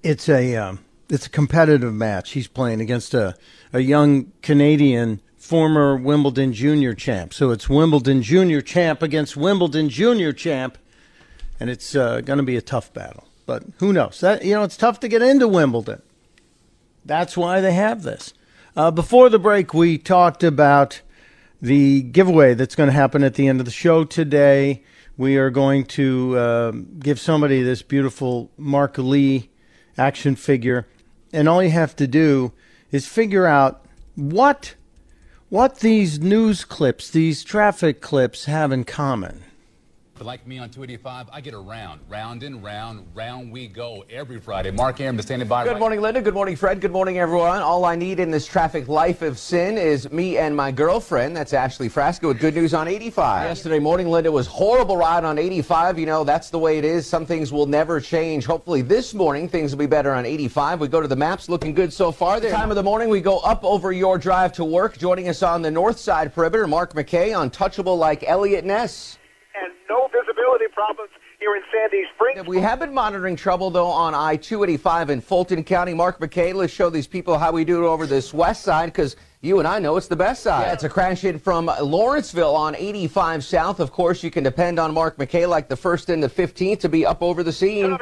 it's 0.03 0.29
a 0.29 0.57
um, 0.57 0.81
it's 1.09 1.27
a 1.27 1.31
competitive 1.31 1.95
match. 1.95 2.33
He's 2.33 2.49
playing 2.49 2.81
against 2.81 3.15
a, 3.15 3.37
a 3.73 3.81
young 3.81 4.33
Canadian 4.43 5.21
former 5.37 5.97
Wimbledon 5.97 6.53
junior 6.53 6.95
champ. 6.95 7.33
So 7.35 7.51
it's 7.51 7.69
Wimbledon 7.69 8.23
junior 8.23 8.61
champ 8.61 9.03
against 9.03 9.37
Wimbledon 9.37 9.89
junior 9.89 10.33
champ 10.33 10.79
and 11.63 11.71
it's 11.71 11.95
uh, 11.95 12.21
going 12.23 12.39
to 12.39 12.43
be 12.43 12.57
a 12.57 12.61
tough 12.61 12.93
battle. 12.93 13.29
But 13.47 13.63
who 13.79 13.93
knows? 13.93 14.19
That 14.19 14.45
you 14.45 14.53
know, 14.53 14.65
it's 14.65 14.77
tough 14.77 14.99
to 14.99 15.07
get 15.09 15.23
into 15.23 15.47
Wimbledon. 15.47 16.03
That's 17.05 17.37
why 17.37 17.61
they 17.61 17.73
have 17.73 18.03
this. 18.03 18.35
Uh, 18.75 18.91
before 18.91 19.29
the 19.29 19.39
break, 19.39 19.73
we 19.73 19.97
talked 19.97 20.43
about 20.43 21.03
the 21.61 22.03
giveaway 22.03 22.55
that's 22.55 22.75
going 22.75 22.89
to 22.89 22.93
happen 22.93 23.23
at 23.23 23.35
the 23.35 23.47
end 23.47 23.61
of 23.61 23.65
the 23.65 23.71
show 23.71 24.03
today. 24.03 24.83
We 25.17 25.37
are 25.37 25.51
going 25.51 25.85
to 25.85 26.37
uh, 26.37 26.71
give 26.99 27.21
somebody 27.21 27.63
this 27.63 27.81
beautiful 27.83 28.51
Mark 28.57 28.99
Lee 28.99 29.49
action 29.97 30.35
figure, 30.35 30.89
and 31.33 31.49
all 31.49 31.63
you 31.63 31.71
have 31.71 31.95
to 31.95 32.09
do 32.09 32.53
is 32.91 33.07
figure 33.07 33.47
out 33.47 33.87
what 34.17 34.75
what 35.49 35.79
these 35.79 36.19
news 36.19 36.65
clips, 36.65 37.09
these 37.09 37.45
traffic 37.45 38.01
clips, 38.01 38.47
have 38.47 38.73
in 38.73 38.83
common. 38.83 39.45
But 40.23 40.27
like 40.27 40.47
me 40.47 40.59
on 40.59 40.71
285, 40.71 41.31
I 41.33 41.41
get 41.41 41.53
around, 41.53 42.01
round 42.09 42.45
and 42.45 42.63
round, 42.63 43.05
round 43.13 43.51
we 43.51 43.67
go 43.67 44.05
every 44.09 44.39
Friday. 44.39 44.71
Mark 44.71 45.01
Arum 45.01 45.19
is 45.19 45.25
standing 45.25 45.49
by. 45.49 45.65
Good 45.65 45.73
right 45.73 45.81
morning, 45.81 46.01
Linda. 46.01 46.23
Good 46.23 46.33
morning, 46.33 46.55
Fred. 46.55 46.81
Good 46.81 46.93
morning, 46.93 47.19
everyone. 47.19 47.61
All 47.61 47.85
I 47.85 47.97
need 47.97 48.21
in 48.21 48.31
this 48.31 48.47
traffic 48.47 48.87
life 48.87 49.23
of 49.23 49.37
sin 49.37 49.77
is 49.77 50.13
me 50.13 50.39
and 50.39 50.57
my 50.57 50.71
girlfriend. 50.71 51.37
That's 51.37 51.53
Ashley 51.53 51.89
Frasca 51.89 52.29
with 52.29 52.39
good 52.39 52.55
news 52.55 52.73
on 52.73 52.87
85. 52.87 53.49
Yesterday 53.49 53.81
morning, 53.81 54.11
Linda 54.11 54.31
was 54.31 54.47
horrible 54.47 54.97
ride 54.97 55.25
on 55.25 55.39
85. 55.39 55.99
You 55.99 56.07
know, 56.07 56.23
that's 56.23 56.51
the 56.51 56.59
way 56.61 56.79
it 56.79 56.85
is. 56.85 57.05
Some 57.05 57.27
things 57.27 57.53
will 57.53 57.67
never 57.67 58.01
change. 58.01 58.47
Hopefully 58.47 58.83
this 58.83 59.15
morning, 59.15 59.49
things 59.49 59.73
will 59.73 59.81
be 59.81 59.87
better 59.87 60.13
on 60.13 60.25
85. 60.25 60.79
We 60.79 60.87
go 60.87 61.01
to 61.01 61.09
the 61.09 61.17
maps, 61.17 61.49
looking 61.49 61.75
good 61.75 61.93
so 61.93 62.13
far. 62.13 62.39
There. 62.39 62.53
Time 62.53 62.71
of 62.71 62.77
the 62.77 62.85
morning, 62.85 63.09
we 63.09 63.21
go 63.21 63.39
up 63.41 63.65
over 63.65 63.91
your 63.91 64.19
drive 64.19 64.53
to 64.53 64.65
work. 64.65 64.97
Joining 64.99 65.29
us 65.29 65.43
on 65.43 65.63
the 65.63 65.71
north 65.73 65.99
side 65.99 66.33
perimeter, 66.33 66.69
Mark 66.69 66.95
McKay, 66.95 67.37
untouchable 67.37 67.97
like 67.97 68.23
Eliot 68.23 68.65
Ness. 68.65 69.19
And 70.13 70.27
no 70.27 70.33
visibility 70.33 70.67
problems 70.73 71.11
here 71.39 71.55
in 71.57 71.63
Sandy 71.73 72.05
Springs. 72.15 72.47
We 72.47 72.59
have 72.59 72.79
been 72.79 72.95
monitoring 72.95 73.37
trouble, 73.37 73.71
though, 73.71 73.87
on 73.87 74.15
I 74.15 74.37
285 74.37 75.11
in 75.11 75.21
Fulton 75.21 75.65
County. 75.65 75.95
Mark 75.95 76.21
McKay, 76.21 76.55
let's 76.55 76.73
show 76.73 76.91
these 76.91 77.07
people 77.07 77.39
how 77.39 77.53
we 77.53 77.65
do 77.65 77.85
it 77.85 77.87
over 77.87 78.07
this 78.07 78.33
west 78.33 78.63
side 78.63 78.87
because 78.87 79.17
you 79.41 79.59
and 79.59 79.67
I 79.67 79.79
know 79.79 79.97
it's 79.97 80.07
the 80.07 80.17
best 80.17 80.43
side. 80.43 80.67
Yeah, 80.67 80.73
it's 80.73 80.85
a 80.85 80.89
crash 80.89 81.23
hit 81.23 81.41
from 81.41 81.67
Lawrenceville 81.67 82.55
on 82.55 82.77
85 82.77 83.45
South. 83.45 83.81
Of 83.81 83.91
course, 83.91 84.23
you 84.23 84.31
can 84.31 84.45
depend 84.45 84.79
on 84.79 84.95
Mark 84.95 85.17
McKay 85.17 85.49
like 85.49 85.69
the 85.69 85.77
1st 85.77 86.11
and 86.11 86.23
the 86.23 86.29
15th 86.29 86.81
to 86.81 86.89
be 86.89 87.05
up 87.05 87.23
over 87.23 87.43
the 87.43 87.53
scene. 87.53 87.99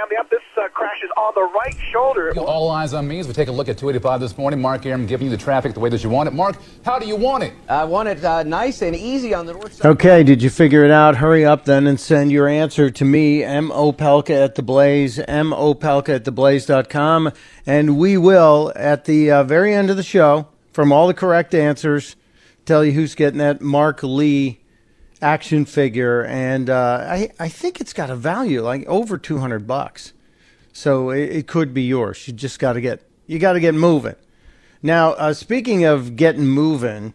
Hello 0.00 0.08
to 0.08 0.14
Cam. 0.14 0.18
Yep, 0.18 0.30
this 0.30 0.40
uh, 0.56 0.68
crash 0.68 0.96
is 1.04 1.10
on 1.16 1.32
the 1.34 1.42
right 1.42 1.76
shoulder. 1.92 2.32
All 2.38 2.70
eyes 2.70 2.94
on 2.94 3.06
me 3.06 3.18
as 3.18 3.28
we 3.28 3.34
take 3.34 3.48
a 3.48 3.52
look 3.52 3.68
at 3.68 3.78
285 3.78 4.20
this 4.20 4.38
morning. 4.38 4.60
Mark 4.60 4.86
Arum 4.86 5.06
giving 5.06 5.26
you 5.26 5.30
the 5.30 5.42
traffic 5.42 5.74
the 5.74 5.80
way 5.80 5.88
that 5.90 6.02
you 6.02 6.10
want 6.10 6.28
it. 6.28 6.32
Mark, 6.32 6.56
how 6.84 6.98
do 6.98 7.06
you 7.06 7.16
want 7.16 7.44
it? 7.44 7.52
I 7.68 7.84
want 7.84 8.08
it 8.08 8.24
uh, 8.24 8.42
nice 8.42 8.82
and 8.82 8.96
easy 8.96 9.34
on 9.34 9.46
the 9.46 9.52
north 9.52 9.74
side. 9.74 9.86
Okay, 9.86 10.22
did 10.22 10.42
you 10.42 10.50
figure 10.50 10.84
it 10.84 10.90
out? 10.90 11.16
Hurry 11.16 11.44
up 11.44 11.64
then 11.64 11.86
and 11.86 11.98
send 11.98 12.32
your 12.32 12.48
answer 12.48 12.90
to 12.90 13.04
me, 13.04 13.42
M.O. 13.44 13.92
Pelka 13.92 14.44
at 14.44 14.54
the 14.54 14.62
Blaze, 14.62 15.18
M.O. 15.18 15.74
Pelka 15.74 16.16
at 16.16 16.24
theblaze.com. 16.24 17.32
And 17.66 17.98
we 17.98 18.16
will, 18.16 18.72
at 18.76 19.04
the 19.04 19.30
uh, 19.30 19.44
very 19.44 19.74
end 19.74 19.90
of 19.90 19.96
the 19.96 20.02
show, 20.02 20.48
from 20.72 20.92
all 20.92 21.06
the 21.06 21.14
correct 21.14 21.54
answers, 21.54 22.16
tell 22.64 22.84
you 22.84 22.92
who's 22.92 23.14
getting 23.14 23.38
that 23.38 23.60
Mark 23.60 24.02
Lee 24.02 24.59
action 25.22 25.64
figure. 25.64 26.24
And 26.24 26.70
uh, 26.70 27.06
I, 27.08 27.30
I 27.38 27.48
think 27.48 27.80
it's 27.80 27.92
got 27.92 28.10
a 28.10 28.16
value 28.16 28.62
like 28.62 28.86
over 28.86 29.18
200 29.18 29.66
bucks. 29.66 30.12
So 30.72 31.10
it, 31.10 31.30
it 31.30 31.46
could 31.46 31.74
be 31.74 31.82
yours. 31.82 32.26
You 32.26 32.34
just 32.34 32.58
got 32.58 32.74
to 32.74 32.80
get, 32.80 33.02
you 33.26 33.38
got 33.38 33.54
to 33.54 33.60
get 33.60 33.74
moving. 33.74 34.16
Now, 34.82 35.10
uh, 35.12 35.34
speaking 35.34 35.84
of 35.84 36.16
getting 36.16 36.46
moving, 36.46 37.14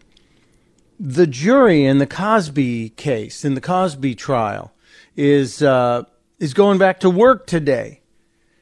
the 1.00 1.26
jury 1.26 1.84
in 1.84 1.98
the 1.98 2.06
Cosby 2.06 2.90
case, 2.90 3.44
in 3.44 3.54
the 3.54 3.60
Cosby 3.60 4.14
trial, 4.14 4.72
is 5.16 5.62
uh, 5.62 6.04
is 6.38 6.54
going 6.54 6.78
back 6.78 7.00
to 7.00 7.10
work 7.10 7.46
today. 7.46 8.00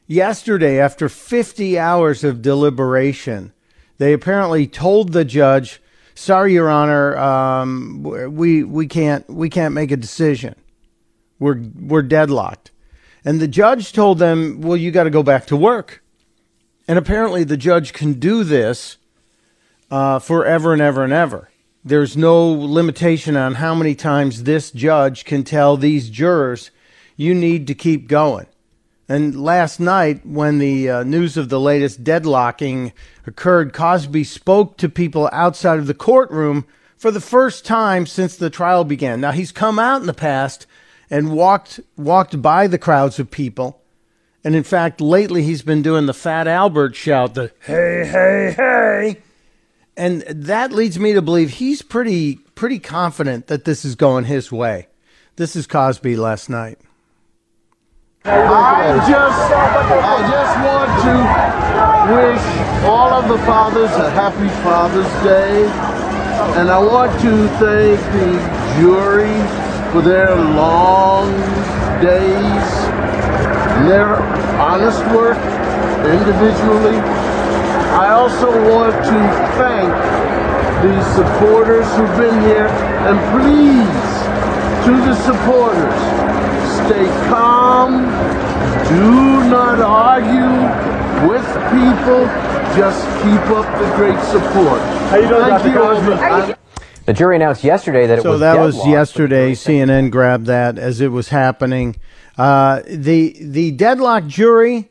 Yesterday, 0.07 0.79
after 0.79 1.09
50 1.09 1.79
hours 1.79 2.23
of 2.23 2.41
deliberation, 2.41 3.53
They 3.97 4.13
apparently 4.13 4.67
told 4.67 5.13
the 5.13 5.25
judge, 5.25 5.81
"Sorry, 6.15 6.53
Your 6.53 6.69
Honor, 6.69 7.17
um, 7.17 8.03
we 8.03 8.63
we 8.63 8.87
can't 8.87 9.29
we 9.29 9.49
can't 9.49 9.73
make 9.73 9.91
a 9.91 9.97
decision. 9.97 10.55
We're 11.39 11.61
we're 11.79 12.01
deadlocked." 12.01 12.71
And 13.23 13.39
the 13.39 13.47
judge 13.47 13.91
told 13.91 14.19
them, 14.19 14.61
"Well, 14.61 14.77
you 14.77 14.91
got 14.91 15.03
to 15.03 15.09
go 15.09 15.23
back 15.23 15.45
to 15.47 15.57
work." 15.57 16.01
And 16.87 16.97
apparently, 16.97 17.43
the 17.43 17.57
judge 17.57 17.93
can 17.93 18.13
do 18.13 18.43
this 18.43 18.97
uh, 19.91 20.19
forever 20.19 20.71
and 20.73 20.81
ever 20.81 21.03
and 21.03 21.13
ever. 21.13 21.49
There's 21.83 22.15
no 22.15 22.49
limitation 22.51 23.35
on 23.35 23.55
how 23.55 23.75
many 23.75 23.93
times 23.93 24.43
this 24.43 24.71
judge 24.71 25.25
can 25.25 25.43
tell 25.43 25.77
these 25.77 26.09
jurors, 26.09 26.71
"You 27.15 27.35
need 27.35 27.67
to 27.67 27.75
keep 27.75 28.07
going." 28.07 28.47
And 29.07 29.39
last 29.39 29.79
night, 29.79 30.25
when 30.25 30.57
the 30.57 30.89
uh, 30.89 31.03
news 31.03 31.37
of 31.37 31.49
the 31.49 31.59
latest 31.59 32.03
deadlocking 32.03 32.91
occurred, 33.27 33.71
Cosby 33.71 34.23
spoke 34.23 34.77
to 34.77 34.89
people 34.89 35.29
outside 35.31 35.77
of 35.77 35.87
the 35.87 35.93
courtroom 35.93 36.65
for 36.97 37.11
the 37.11 37.21
first 37.21 37.65
time 37.65 38.07
since 38.07 38.35
the 38.35 38.49
trial 38.49 38.83
began. 38.83 39.21
Now 39.21 39.31
he's 39.31 39.51
come 39.51 39.77
out 39.77 40.01
in 40.01 40.07
the 40.07 40.13
past 40.13 40.65
and 41.09 41.33
walked 41.33 41.79
walked 41.95 42.41
by 42.41 42.65
the 42.65 42.79
crowds 42.79 43.19
of 43.19 43.29
people, 43.29 43.79
and 44.43 44.55
in 44.55 44.63
fact, 44.63 44.99
lately 44.99 45.43
he's 45.43 45.61
been 45.61 45.83
doing 45.83 46.07
the 46.07 46.13
Fat 46.13 46.47
Albert 46.47 46.95
shout, 46.95 47.35
the 47.35 47.51
"Hey, 47.61 48.07
hey, 48.07 48.53
hey," 48.57 49.21
and 49.95 50.21
that 50.21 50.71
leads 50.71 50.97
me 50.97 51.13
to 51.13 51.21
believe 51.21 51.51
he's 51.51 51.83
pretty 51.83 52.37
pretty 52.55 52.79
confident 52.79 53.47
that 53.47 53.65
this 53.65 53.85
is 53.85 53.93
going 53.93 54.25
his 54.25 54.51
way. 54.51 54.87
This 55.35 55.55
is 55.55 55.67
Cosby 55.67 56.15
last 56.15 56.49
night. 56.49 56.79
I 58.27 58.97
just, 59.07 59.53
I 59.53 60.17
just 60.33 60.57
want 60.65 60.89
to 61.05 61.13
wish 62.15 62.85
all 62.89 63.13
of 63.13 63.29
the 63.29 63.37
fathers 63.45 63.91
a 63.91 64.09
happy 64.09 64.49
Father's 64.63 65.05
Day, 65.23 65.65
and 66.59 66.71
I 66.71 66.79
want 66.79 67.11
to 67.21 67.47
thank 67.59 67.99
the 68.17 68.81
jury 68.81 69.37
for 69.91 70.01
their 70.01 70.35
long 70.35 71.29
days, 72.01 72.67
their 73.85 74.15
honest 74.57 75.05
work 75.13 75.37
individually. 76.09 76.97
I 77.93 78.09
also 78.09 78.49
want 78.73 78.95
to 79.05 79.19
thank 79.53 79.93
the 80.81 80.97
supporters 81.13 81.85
who've 81.95 82.17
been 82.17 82.41
here, 82.41 82.69
and 83.05 83.19
please, 83.37 84.85
to 84.85 84.97
the 85.05 85.13
supporters, 85.13 86.24
stay 86.87 87.05
calm. 87.29 88.03
Do 88.89 89.49
not 89.49 89.79
argue 89.79 91.29
with 91.29 91.45
people. 91.71 92.25
Just 92.75 93.01
keep 93.23 93.41
up 93.55 93.65
the 93.79 93.95
great 93.95 94.19
support. 94.25 94.79
How 95.09 95.15
you 95.17 95.27
doing, 95.29 95.41
Thank 95.41 95.63
Dr. 95.63 95.69
you. 95.69 95.75
Cosby? 95.75 96.13
I- 96.13 96.55
The 97.05 97.13
jury 97.13 97.35
announced 97.35 97.63
yesterday 97.63 98.07
that 98.07 98.19
it 98.19 98.21
so 98.23 98.31
was 98.31 98.39
that 98.41 98.59
was 98.59 98.85
yesterday. 98.87 99.53
CNN 99.53 100.09
grabbed 100.09 100.47
that 100.47 100.77
as 100.79 101.01
it 101.01 101.11
was 101.11 101.29
happening. 101.29 101.95
Uh, 102.37 102.81
the 102.87 103.35
the 103.39 103.71
deadlock 103.71 104.25
jury 104.27 104.89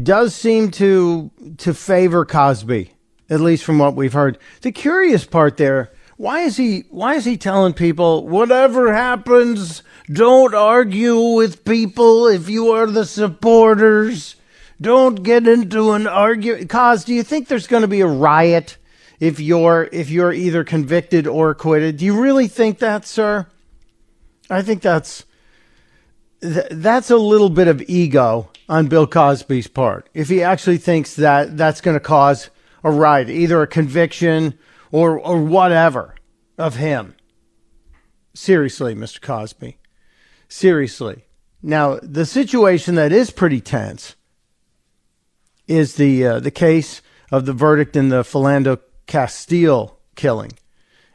does 0.00 0.34
seem 0.34 0.70
to 0.70 1.30
to 1.58 1.74
favor 1.74 2.24
Cosby, 2.24 2.92
at 3.28 3.40
least 3.40 3.64
from 3.64 3.78
what 3.78 3.96
we've 3.96 4.12
heard. 4.12 4.38
The 4.62 4.70
curious 4.72 5.24
part 5.24 5.56
there, 5.56 5.90
why 6.20 6.40
is 6.40 6.58
he 6.58 6.84
why 6.90 7.14
is 7.14 7.24
he 7.24 7.38
telling 7.38 7.72
people 7.72 8.28
whatever 8.28 8.92
happens, 8.92 9.82
don't 10.12 10.54
argue 10.54 11.18
with 11.18 11.64
people 11.64 12.26
if 12.26 12.46
you 12.46 12.72
are 12.72 12.86
the 12.86 13.06
supporters. 13.06 14.36
Don't 14.78 15.22
get 15.22 15.48
into 15.48 15.92
an 15.92 16.06
argument. 16.06 16.68
Cause, 16.68 17.04
do 17.04 17.14
you 17.14 17.22
think 17.22 17.48
there's 17.48 17.66
going 17.66 17.80
to 17.80 17.88
be 17.88 18.02
a 18.02 18.06
riot 18.06 18.76
if 19.18 19.40
you're 19.40 19.88
if 19.92 20.10
you're 20.10 20.34
either 20.34 20.62
convicted 20.62 21.26
or 21.26 21.48
acquitted? 21.48 21.96
Do 21.96 22.04
you 22.04 22.20
really 22.20 22.48
think 22.48 22.80
that, 22.80 23.06
sir? 23.06 23.46
I 24.50 24.60
think 24.60 24.82
that's 24.82 25.24
th- 26.42 26.68
that's 26.70 27.08
a 27.08 27.16
little 27.16 27.48
bit 27.48 27.66
of 27.66 27.80
ego 27.88 28.50
on 28.68 28.88
Bill 28.88 29.06
Cosby's 29.06 29.68
part. 29.68 30.10
If 30.12 30.28
he 30.28 30.42
actually 30.42 30.76
thinks 30.76 31.16
that 31.16 31.56
that's 31.56 31.80
going 31.80 31.96
to 31.96 32.00
cause 32.00 32.50
a 32.84 32.90
riot, 32.90 33.30
either 33.30 33.62
a 33.62 33.66
conviction 33.66 34.58
or 34.90 35.18
or 35.18 35.42
whatever 35.42 36.14
of 36.58 36.76
him. 36.76 37.14
Seriously, 38.34 38.94
Mr. 38.94 39.20
Cosby. 39.20 39.78
Seriously. 40.48 41.24
Now, 41.62 41.98
the 42.02 42.26
situation 42.26 42.94
that 42.94 43.12
is 43.12 43.30
pretty 43.30 43.60
tense 43.60 44.16
is 45.66 45.96
the 45.96 46.26
uh, 46.26 46.40
the 46.40 46.50
case 46.50 47.02
of 47.30 47.46
the 47.46 47.52
verdict 47.52 47.96
in 47.96 48.08
the 48.08 48.22
Philando 48.22 48.80
Castile 49.06 49.98
killing, 50.16 50.52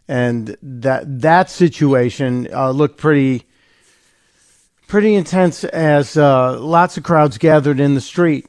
and 0.07 0.55
that 0.61 1.21
that 1.21 1.49
situation 1.49 2.47
uh, 2.53 2.71
looked 2.71 2.97
pretty 2.97 3.45
pretty 4.87 5.15
intense 5.15 5.63
as 5.63 6.15
uh, 6.15 6.59
lots 6.59 6.95
of 6.97 7.03
crowds 7.03 7.37
gathered 7.37 7.79
in 7.79 7.95
the 7.95 8.01
street 8.01 8.47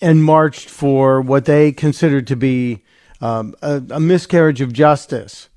and 0.00 0.24
marched 0.24 0.68
for 0.68 1.20
what 1.20 1.44
they 1.44 1.72
considered 1.72 2.26
to 2.26 2.36
be 2.36 2.81
um, 3.22 3.54
a, 3.62 3.82
a 3.90 4.00
miscarriage 4.00 4.60
of 4.60 4.72
justice. 4.72 5.48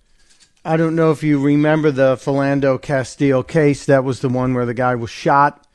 I 0.64 0.78
don't 0.78 0.96
know 0.96 1.12
if 1.12 1.24
you 1.24 1.40
remember 1.40 1.92
the 1.92 2.16
Philando 2.16 2.82
Castile 2.82 3.44
case. 3.44 3.86
That 3.86 4.04
was 4.04 4.22
the 4.22 4.30
one 4.30 4.54
where 4.54 4.66
the 4.66 4.74
guy 4.74 4.96
was 4.96 5.10
shot 5.10 5.68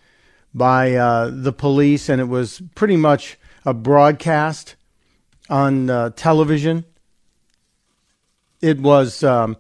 by 0.55 0.95
uh, 0.95 1.31
the 1.33 1.53
police, 1.53 2.09
and 2.09 2.21
it 2.21 2.29
was 2.29 2.63
pretty 2.75 2.97
much 2.97 3.37
a 3.67 3.75
broadcast 3.75 4.77
on 5.49 5.91
uh, 5.91 6.11
television. 6.11 6.85
It 8.61 8.79
was 8.81 9.25
um, 9.25 9.57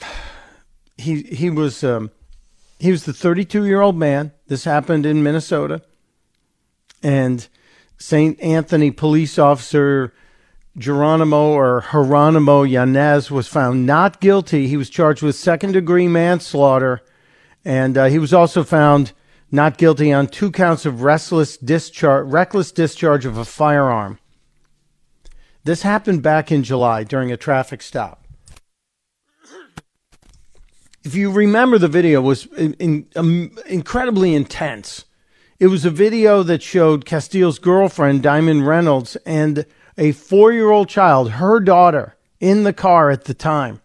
he 0.96 1.22
he 1.22 1.50
was 1.50 1.82
um, 1.82 2.12
he 2.78 2.92
was 2.92 3.04
the 3.04 3.12
32 3.12 3.64
year 3.64 3.80
old 3.80 3.96
man. 3.96 4.32
This 4.46 4.62
happened 4.62 5.06
in 5.06 5.24
Minnesota, 5.24 5.82
and 7.02 7.46
St. 7.98 8.40
Anthony 8.40 8.90
police 8.92 9.38
officer 9.38 10.12
Geronimo 10.78 11.52
or 11.52 11.82
Jeronimo 11.82 12.68
Yanez 12.68 13.30
was 13.30 13.48
found 13.48 13.86
not 13.86 14.20
guilty. 14.20 14.68
He 14.68 14.76
was 14.76 14.88
charged 14.88 15.22
with 15.22 15.34
second 15.34 15.72
degree 15.72 16.08
manslaughter, 16.08 17.02
and 17.64 17.98
uh, 17.98 18.04
he 18.06 18.18
was 18.18 18.32
also 18.32 18.62
found 18.62 19.12
not 19.50 19.78
guilty 19.78 20.12
on 20.12 20.28
two 20.28 20.50
counts 20.50 20.86
of 20.86 21.02
reckless 21.02 21.56
discharge, 21.56 22.26
reckless 22.26 22.70
discharge 22.70 23.26
of 23.26 23.36
a 23.36 23.44
firearm. 23.44 24.18
This 25.64 25.82
happened 25.82 26.22
back 26.22 26.50
in 26.52 26.62
July 26.62 27.04
during 27.04 27.32
a 27.32 27.36
traffic 27.36 27.82
stop. 27.82 28.24
If 31.02 31.14
you 31.14 31.30
remember, 31.30 31.78
the 31.78 31.88
video 31.88 32.20
was 32.20 32.46
in, 32.56 32.74
in, 32.74 33.08
um, 33.16 33.56
incredibly 33.66 34.34
intense. 34.34 35.04
It 35.58 35.66
was 35.66 35.84
a 35.84 35.90
video 35.90 36.42
that 36.42 36.62
showed 36.62 37.04
Castile's 37.04 37.58
girlfriend, 37.58 38.22
Diamond 38.22 38.66
Reynolds, 38.66 39.16
and 39.26 39.66
a 39.96 40.12
four 40.12 40.52
year 40.52 40.70
old 40.70 40.88
child, 40.88 41.32
her 41.32 41.60
daughter, 41.60 42.16
in 42.40 42.64
the 42.64 42.72
car 42.72 43.10
at 43.10 43.24
the 43.24 43.34
time. 43.34 43.80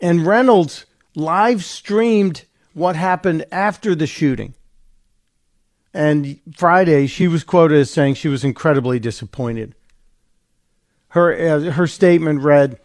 And 0.00 0.26
Reynolds 0.26 0.86
live 1.14 1.64
streamed 1.64 2.44
what 2.74 2.96
happened 2.96 3.44
after 3.50 3.94
the 3.94 4.06
shooting. 4.06 4.54
And 5.94 6.38
Friday, 6.56 7.06
she 7.06 7.26
was 7.26 7.44
quoted 7.44 7.78
as 7.78 7.90
saying 7.90 8.14
she 8.14 8.28
was 8.28 8.44
incredibly 8.44 8.98
disappointed. 8.98 9.74
Her, 11.08 11.32
uh, 11.32 11.72
her 11.72 11.86
statement 11.86 12.42
read, 12.42 12.78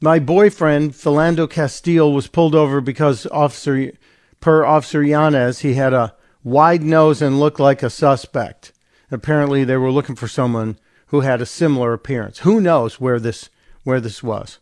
My 0.00 0.18
boyfriend, 0.18 0.92
Philando 0.92 1.48
Castile, 1.48 2.12
was 2.12 2.26
pulled 2.26 2.54
over 2.54 2.80
because 2.80 3.26
officer, 3.26 3.92
per 4.40 4.64
Officer 4.64 5.02
Yanez, 5.02 5.60
he 5.60 5.74
had 5.74 5.94
a 5.94 6.14
wide 6.42 6.82
nose 6.82 7.22
and 7.22 7.40
looked 7.40 7.60
like 7.60 7.82
a 7.82 7.90
suspect. 7.90 8.72
Apparently, 9.10 9.64
they 9.64 9.76
were 9.76 9.92
looking 9.92 10.16
for 10.16 10.28
someone 10.28 10.78
who 11.08 11.20
had 11.20 11.40
a 11.40 11.46
similar 11.46 11.92
appearance. 11.92 12.40
Who 12.40 12.60
knows 12.60 13.00
where 13.00 13.18
this 13.18 13.50
where 13.82 14.00
this 14.00 14.22
was? 14.22 14.58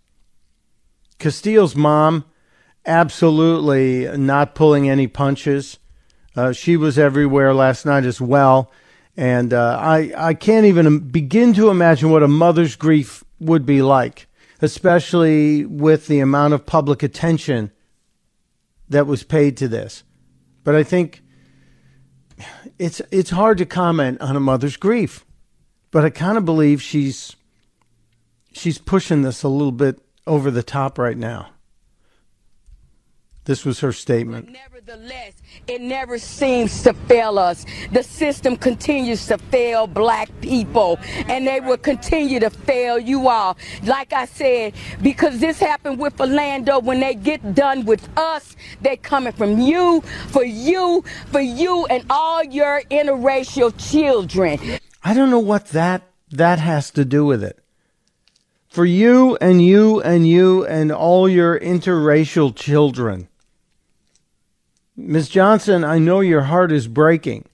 Castile's 1.19 1.75
mom, 1.75 2.25
absolutely 2.85 4.17
not 4.17 4.55
pulling 4.55 4.89
any 4.89 5.07
punches. 5.07 5.79
Uh, 6.37 6.53
she 6.53 6.77
was 6.77 6.99
everywhere 6.99 7.55
last 7.55 7.87
night 7.87 8.05
as 8.05 8.21
well, 8.21 8.71
and 9.17 9.53
uh, 9.53 9.79
I 9.81 10.13
I 10.17 10.35
can't 10.35 10.67
even 10.67 11.01
begin 11.09 11.55
to 11.55 11.71
imagine 11.71 12.11
what 12.11 12.23
a 12.23 12.29
mother's 12.29 12.77
grief 12.77 13.25
would 13.41 13.67
be 13.67 13.83
like, 13.83 14.29
especially 14.63 15.65
with 15.65 16.07
the 16.07 16.21
amount 16.21 16.55
of 16.55 16.67
public 16.67 17.03
attention 17.03 17.73
that 18.89 19.07
was 19.07 19.25
paid 19.25 19.57
to 19.57 19.69
this. 19.69 20.05
But 20.63 20.75
I 20.75 20.85
think 20.85 21.23
it's 22.79 23.01
it's 23.11 23.31
hard 23.31 23.59
to 23.59 23.67
comment 23.67 24.21
on 24.21 24.37
a 24.37 24.41
mother's 24.41 24.77
grief 24.77 25.26
but 25.91 26.05
I 26.05 26.11
kind 26.11 26.37
of 26.39 26.45
believe 26.45 26.83
she's 26.83 27.37
she's 28.53 28.79
pushing 28.79 29.23
this 29.23 29.43
a 29.43 29.49
little 29.49 29.73
bit 29.73 30.01
over 30.27 30.51
the 30.51 30.63
top 30.63 30.99
right 30.99 31.17
now. 31.17 31.51
This 33.47 33.65
was 33.65 33.79
her 33.79 33.93
statement. 33.93 34.51
Nevertheless, 34.51 35.35
it 35.69 35.81
never 35.81 36.19
seems 36.19 36.83
to 36.83 36.93
fail 36.93 37.39
us. 37.39 37.65
The 37.93 38.03
system 38.03 38.57
continues 38.57 39.29
to 39.29 39.39
fail 39.39 39.87
black 39.87 40.29
people, 40.41 40.99
and 41.29 41.47
they 41.47 41.61
will 41.61 41.77
continue 41.77 42.41
to 42.41 42.51
fail 42.51 42.99
you 42.99 43.29
all. 43.29 43.57
Like 43.85 44.13
I 44.13 44.25
said, 44.25 44.75
because 45.01 45.39
this 45.39 45.61
happened 45.61 46.01
with 46.01 46.17
Philando, 46.17 46.83
when 46.83 46.99
they 46.99 47.15
get 47.15 47.55
done 47.55 47.85
with 47.85 48.09
us, 48.19 48.57
they're 48.81 48.97
coming 48.97 49.33
from 49.33 49.61
you, 49.61 50.01
for 50.29 50.45
you, 50.45 51.05
for 51.27 51.41
you, 51.41 51.87
and 51.87 52.05
all 52.11 52.43
your 52.43 52.83
interracial 52.91 53.73
children. 53.79 54.59
I 55.07 55.15
don't 55.15 55.31
know 55.31 55.39
what 55.39 55.69
that 55.69 56.03
that 56.33 56.59
has 56.59 56.91
to 56.91 57.05
do 57.05 57.25
with 57.25 57.45
it. 57.45 57.61
For 58.67 58.85
you 58.85 59.37
and 59.41 59.65
you 59.65 60.03
and 60.03 60.27
you 60.27 60.67
and 60.67 60.91
all 60.91 61.29
your 61.29 61.61
interracial 61.61 62.53
children. 62.53 63.29
Ms. 64.97 65.29
Johnson, 65.29 65.85
I 65.85 66.01
know 66.01 66.19
your 66.19 66.43
heart 66.43 66.73
is 66.73 66.89
breaking, 66.89 67.45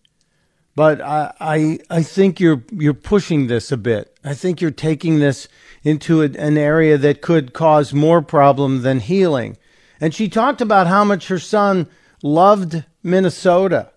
but 0.74 1.02
I, 1.02 1.34
I, 1.40 1.78
I 1.90 2.02
think 2.02 2.40
you're, 2.40 2.64
you're 2.72 2.94
pushing 2.94 3.48
this 3.48 3.70
a 3.70 3.76
bit. 3.76 4.16
I 4.24 4.32
think 4.32 4.62
you're 4.62 4.70
taking 4.70 5.18
this 5.18 5.46
into 5.82 6.22
a, 6.22 6.30
an 6.38 6.56
area 6.56 6.96
that 6.96 7.20
could 7.20 7.52
cause 7.52 7.92
more 7.92 8.22
problem 8.22 8.80
than 8.80 9.00
healing. 9.00 9.58
And 10.00 10.14
she 10.14 10.30
talked 10.30 10.62
about 10.62 10.86
how 10.86 11.04
much 11.04 11.28
her 11.28 11.38
son 11.38 11.86
loved 12.22 12.86
Minnesota. 13.02 13.92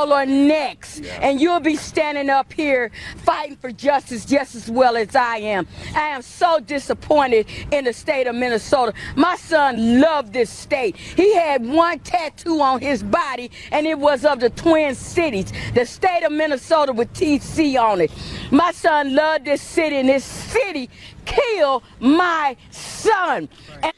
Y'all 0.00 0.14
are 0.14 0.24
next, 0.24 1.04
and 1.20 1.42
you'll 1.42 1.60
be 1.60 1.76
standing 1.76 2.30
up 2.30 2.54
here 2.54 2.90
fighting 3.16 3.56
for 3.56 3.70
justice 3.70 4.24
just 4.24 4.54
as 4.54 4.70
well 4.70 4.96
as 4.96 5.14
I 5.14 5.36
am. 5.36 5.66
I 5.94 6.08
am 6.08 6.22
so 6.22 6.58
disappointed 6.58 7.46
in 7.70 7.84
the 7.84 7.92
state 7.92 8.26
of 8.26 8.34
Minnesota. 8.34 8.94
My 9.14 9.36
son 9.36 10.00
loved 10.00 10.32
this 10.32 10.48
state. 10.48 10.96
He 10.96 11.34
had 11.34 11.66
one 11.66 11.98
tattoo 11.98 12.62
on 12.62 12.80
his 12.80 13.02
body, 13.02 13.50
and 13.72 13.86
it 13.86 13.98
was 13.98 14.24
of 14.24 14.40
the 14.40 14.48
Twin 14.48 14.94
Cities, 14.94 15.52
the 15.74 15.84
state 15.84 16.22
of 16.24 16.32
Minnesota 16.32 16.94
with 16.94 17.12
TC 17.12 17.78
on 17.78 18.00
it. 18.00 18.10
My 18.50 18.72
son 18.72 19.14
loved 19.14 19.44
this 19.44 19.60
city, 19.60 19.96
and 19.96 20.08
this 20.08 20.24
city 20.24 20.88
killed 21.26 21.82
my 21.98 22.56
son. 22.70 23.50
And- 23.82 23.92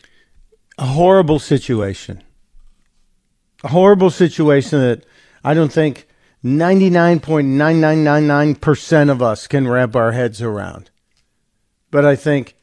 a 0.78 0.86
horrible 0.86 1.38
situation. 1.38 2.24
A 3.62 3.68
horrible 3.68 4.10
situation 4.10 4.80
that 4.80 5.04
I 5.44 5.54
don't 5.54 5.72
think 5.72 6.06
99.9999% 6.44 9.10
of 9.10 9.22
us 9.22 9.46
can 9.46 9.66
wrap 9.68 9.96
our 9.96 10.12
heads 10.12 10.42
around. 10.42 10.90
But 11.90 12.04
I 12.04 12.16
think 12.16 12.54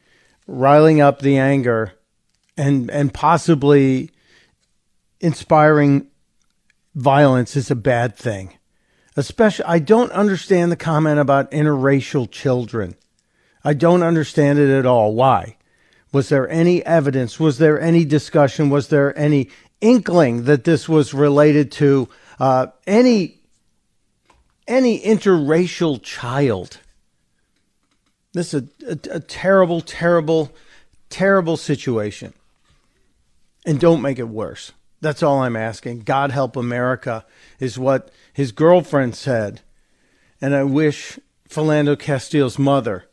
riling 0.46 1.00
up 1.00 1.20
the 1.20 1.38
anger 1.38 1.94
and 2.56 2.90
and 2.90 3.14
possibly 3.14 4.10
inspiring 5.20 6.08
violence 6.94 7.56
is 7.56 7.70
a 7.70 7.76
bad 7.76 8.16
thing. 8.16 8.58
Especially 9.16 9.64
I 9.66 9.78
don't 9.78 10.12
understand 10.12 10.70
the 10.70 10.76
comment 10.76 11.18
about 11.20 11.50
interracial 11.52 12.30
children. 12.30 12.96
I 13.64 13.72
don't 13.74 14.02
understand 14.02 14.58
it 14.58 14.70
at 14.70 14.86
all. 14.86 15.14
Why? 15.14 15.56
Was 16.12 16.28
there 16.28 16.48
any 16.48 16.84
evidence? 16.84 17.38
Was 17.38 17.58
there 17.58 17.80
any 17.80 18.04
discussion? 18.04 18.68
Was 18.68 18.88
there 18.88 19.16
any 19.16 19.48
inkling 19.80 20.44
that 20.44 20.64
this 20.64 20.88
was 20.88 21.14
related 21.14 21.70
to 21.72 22.08
uh, 22.40 22.68
any 22.86 23.38
any 24.66 25.00
interracial 25.00 26.02
child. 26.02 26.78
This 28.32 28.54
is 28.54 28.62
a, 28.82 28.92
a, 28.92 29.16
a 29.16 29.20
terrible, 29.20 29.80
terrible, 29.80 30.52
terrible 31.10 31.56
situation. 31.56 32.32
And 33.66 33.78
don't 33.78 34.00
make 34.00 34.18
it 34.18 34.28
worse. 34.28 34.72
That's 35.00 35.22
all 35.22 35.40
I'm 35.40 35.56
asking. 35.56 36.00
God 36.00 36.30
help 36.30 36.56
America 36.56 37.26
is 37.58 37.78
what 37.78 38.10
his 38.32 38.52
girlfriend 38.52 39.16
said. 39.16 39.60
And 40.40 40.54
I 40.54 40.62
wish 40.62 41.18
Philando 41.48 41.98
Castile's 41.98 42.58
mother 42.58 43.06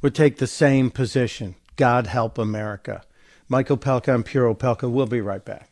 would 0.00 0.14
take 0.14 0.38
the 0.38 0.46
same 0.46 0.90
position. 0.90 1.54
God 1.76 2.06
help 2.06 2.38
America. 2.38 3.02
Michael 3.48 3.76
Opelka 3.76 4.14
and 4.14 4.24
Opelka. 4.24 4.90
We'll 4.90 5.06
be 5.06 5.20
right 5.20 5.44
back. 5.44 5.71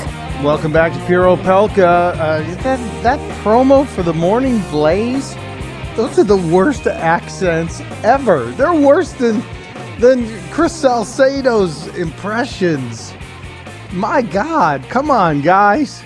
Welcome 0.43 0.73
back 0.73 0.91
to 0.93 1.05
Pure 1.05 1.37
Opelka. 1.37 2.15
Uh, 2.15 2.41
that 2.63 3.03
that 3.03 3.19
promo 3.43 3.85
for 3.85 4.01
the 4.01 4.11
Morning 4.13 4.59
Blaze, 4.71 5.35
those 5.95 6.17
are 6.17 6.23
the 6.23 6.35
worst 6.35 6.87
accents 6.87 7.79
ever. 8.03 8.45
They're 8.53 8.73
worse 8.73 9.11
than 9.11 9.43
than 9.99 10.27
Chris 10.49 10.73
Salcedo's 10.73 11.85
impressions. 11.95 13.13
My 13.93 14.23
God, 14.23 14.83
come 14.89 15.11
on, 15.11 15.41
guys. 15.41 16.03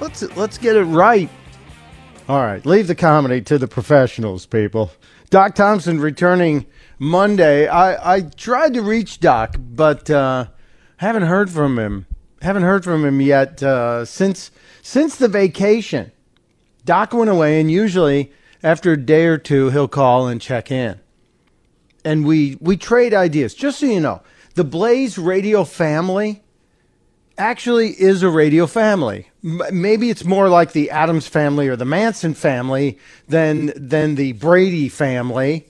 Let's 0.00 0.22
let's 0.34 0.56
get 0.56 0.74
it 0.74 0.84
right. 0.84 1.28
All 2.30 2.40
right, 2.40 2.64
leave 2.64 2.86
the 2.86 2.94
comedy 2.94 3.42
to 3.42 3.58
the 3.58 3.68
professionals, 3.68 4.46
people. 4.46 4.92
Doc 5.28 5.54
Thompson 5.54 6.00
returning 6.00 6.64
Monday. 6.98 7.68
I, 7.68 8.14
I 8.14 8.20
tried 8.22 8.72
to 8.72 8.80
reach 8.80 9.20
Doc, 9.20 9.56
but 9.58 10.08
uh, 10.08 10.46
haven't 10.96 11.24
heard 11.24 11.50
from 11.50 11.78
him. 11.78 12.05
Haven't 12.42 12.62
heard 12.62 12.84
from 12.84 13.04
him 13.04 13.20
yet 13.20 13.62
uh, 13.62 14.04
since 14.04 14.50
since 14.82 15.16
the 15.16 15.28
vacation. 15.28 16.12
Doc 16.84 17.12
went 17.12 17.30
away, 17.30 17.60
and 17.60 17.70
usually 17.70 18.30
after 18.62 18.92
a 18.92 18.96
day 18.96 19.24
or 19.24 19.38
two, 19.38 19.70
he'll 19.70 19.88
call 19.88 20.28
and 20.28 20.40
check 20.40 20.70
in, 20.70 21.00
and 22.04 22.26
we 22.26 22.56
we 22.60 22.76
trade 22.76 23.14
ideas. 23.14 23.54
Just 23.54 23.80
so 23.80 23.86
you 23.86 24.00
know, 24.00 24.22
the 24.54 24.64
Blaze 24.64 25.18
Radio 25.18 25.64
family 25.64 26.42
actually 27.38 27.90
is 27.90 28.22
a 28.22 28.30
radio 28.30 28.66
family. 28.66 29.28
Maybe 29.42 30.10
it's 30.10 30.24
more 30.24 30.48
like 30.48 30.72
the 30.72 30.90
Addams 30.90 31.26
family 31.26 31.68
or 31.68 31.76
the 31.76 31.84
Manson 31.84 32.34
family 32.34 32.98
than 33.28 33.72
than 33.76 34.14
the 34.14 34.32
Brady 34.32 34.88
family 34.88 35.66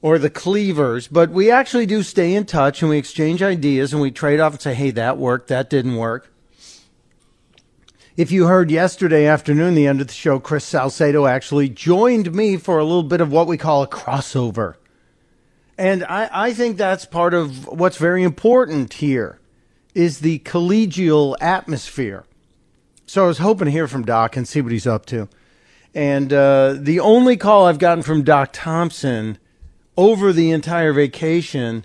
or 0.00 0.18
the 0.18 0.30
Cleavers, 0.30 1.08
but 1.08 1.30
we 1.30 1.50
actually 1.50 1.86
do 1.86 2.02
stay 2.02 2.34
in 2.34 2.44
touch 2.44 2.82
and 2.82 2.90
we 2.90 2.98
exchange 2.98 3.42
ideas 3.42 3.92
and 3.92 4.00
we 4.00 4.10
trade 4.10 4.40
off 4.40 4.52
and 4.52 4.62
say, 4.62 4.74
"Hey, 4.74 4.90
that 4.92 5.18
worked, 5.18 5.48
that 5.48 5.68
didn't 5.68 5.96
work." 5.96 6.32
If 8.16 8.32
you 8.32 8.46
heard 8.46 8.70
yesterday 8.70 9.26
afternoon, 9.26 9.74
the 9.74 9.86
end 9.86 10.00
of 10.00 10.08
the 10.08 10.12
show, 10.12 10.40
Chris 10.40 10.64
Salcedo 10.64 11.26
actually 11.26 11.68
joined 11.68 12.34
me 12.34 12.56
for 12.56 12.78
a 12.78 12.84
little 12.84 13.04
bit 13.04 13.20
of 13.20 13.30
what 13.30 13.46
we 13.46 13.56
call 13.56 13.82
a 13.82 13.88
crossover. 13.88 14.74
And 15.76 16.02
I, 16.04 16.28
I 16.32 16.52
think 16.52 16.76
that's 16.76 17.04
part 17.04 17.32
of 17.32 17.68
what's 17.68 17.96
very 17.96 18.24
important 18.24 18.94
here 18.94 19.38
is 19.94 20.18
the 20.18 20.40
collegial 20.40 21.36
atmosphere. 21.40 22.24
So 23.06 23.24
I 23.24 23.28
was 23.28 23.38
hoping 23.38 23.66
to 23.66 23.70
hear 23.70 23.86
from 23.86 24.04
Doc 24.04 24.36
and 24.36 24.48
see 24.48 24.60
what 24.60 24.72
he's 24.72 24.86
up 24.86 25.06
to. 25.06 25.28
And 25.94 26.32
uh, 26.32 26.74
the 26.76 26.98
only 26.98 27.36
call 27.36 27.66
I've 27.66 27.78
gotten 27.78 28.02
from 28.02 28.24
Doc 28.24 28.50
Thompson 28.52 29.38
over 29.98 30.32
the 30.32 30.52
entire 30.52 30.92
vacation 30.92 31.84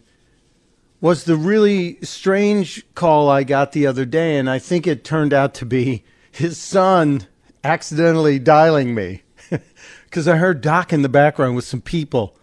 was 1.01 1.23
the 1.23 1.35
really 1.35 1.97
strange 2.03 2.85
call 2.93 3.27
I 3.27 3.43
got 3.43 3.71
the 3.71 3.87
other 3.87 4.05
day. 4.05 4.37
And 4.37 4.47
I 4.47 4.59
think 4.59 4.85
it 4.85 5.03
turned 5.03 5.33
out 5.33 5.55
to 5.55 5.65
be 5.65 6.05
his 6.31 6.57
son 6.59 7.27
accidentally 7.63 8.37
dialing 8.37 8.93
me 8.93 9.23
because 10.05 10.27
I 10.27 10.37
heard 10.37 10.61
Doc 10.61 10.93
in 10.93 11.01
the 11.01 11.09
background 11.09 11.55
with 11.55 11.65
some 11.65 11.81
people. 11.81 12.37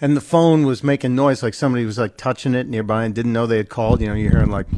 And 0.00 0.16
the 0.16 0.20
phone 0.20 0.64
was 0.64 0.84
making 0.84 1.16
noise 1.16 1.42
like 1.42 1.54
somebody 1.54 1.84
was 1.84 1.98
like 1.98 2.16
touching 2.16 2.54
it 2.54 2.68
nearby 2.68 3.04
and 3.04 3.12
didn't 3.12 3.32
know 3.32 3.48
they 3.48 3.56
had 3.56 3.68
called. 3.68 4.00
You 4.00 4.06
know, 4.06 4.14
you're 4.14 4.30
hearing 4.30 4.52
like 4.52 4.68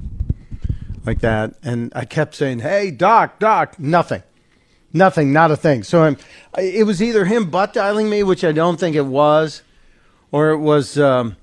like 1.05 1.21
that. 1.21 1.53
And 1.63 1.93
I 1.95 2.07
kept 2.07 2.35
saying, 2.35 2.61
"Hey, 2.61 2.91
Doc, 2.91 3.39
Doc," 3.39 3.79
nothing, 3.79 4.23
nothing, 4.95 5.35
not 5.35 5.51
a 5.51 5.57
thing. 5.59 5.83
So 5.83 6.05
I'm, 6.05 6.17
it 6.57 6.87
was 6.87 7.03
either 7.03 7.27
him 7.27 7.51
butt 7.51 7.75
dialing 7.75 8.09
me, 8.09 8.23
which 8.23 8.43
I 8.43 8.53
don't 8.53 8.81
think 8.81 8.97
it 8.97 9.05
was, 9.05 9.63
or 10.33 10.51
it 10.51 10.59
was 10.59 10.99
um, 10.99 11.37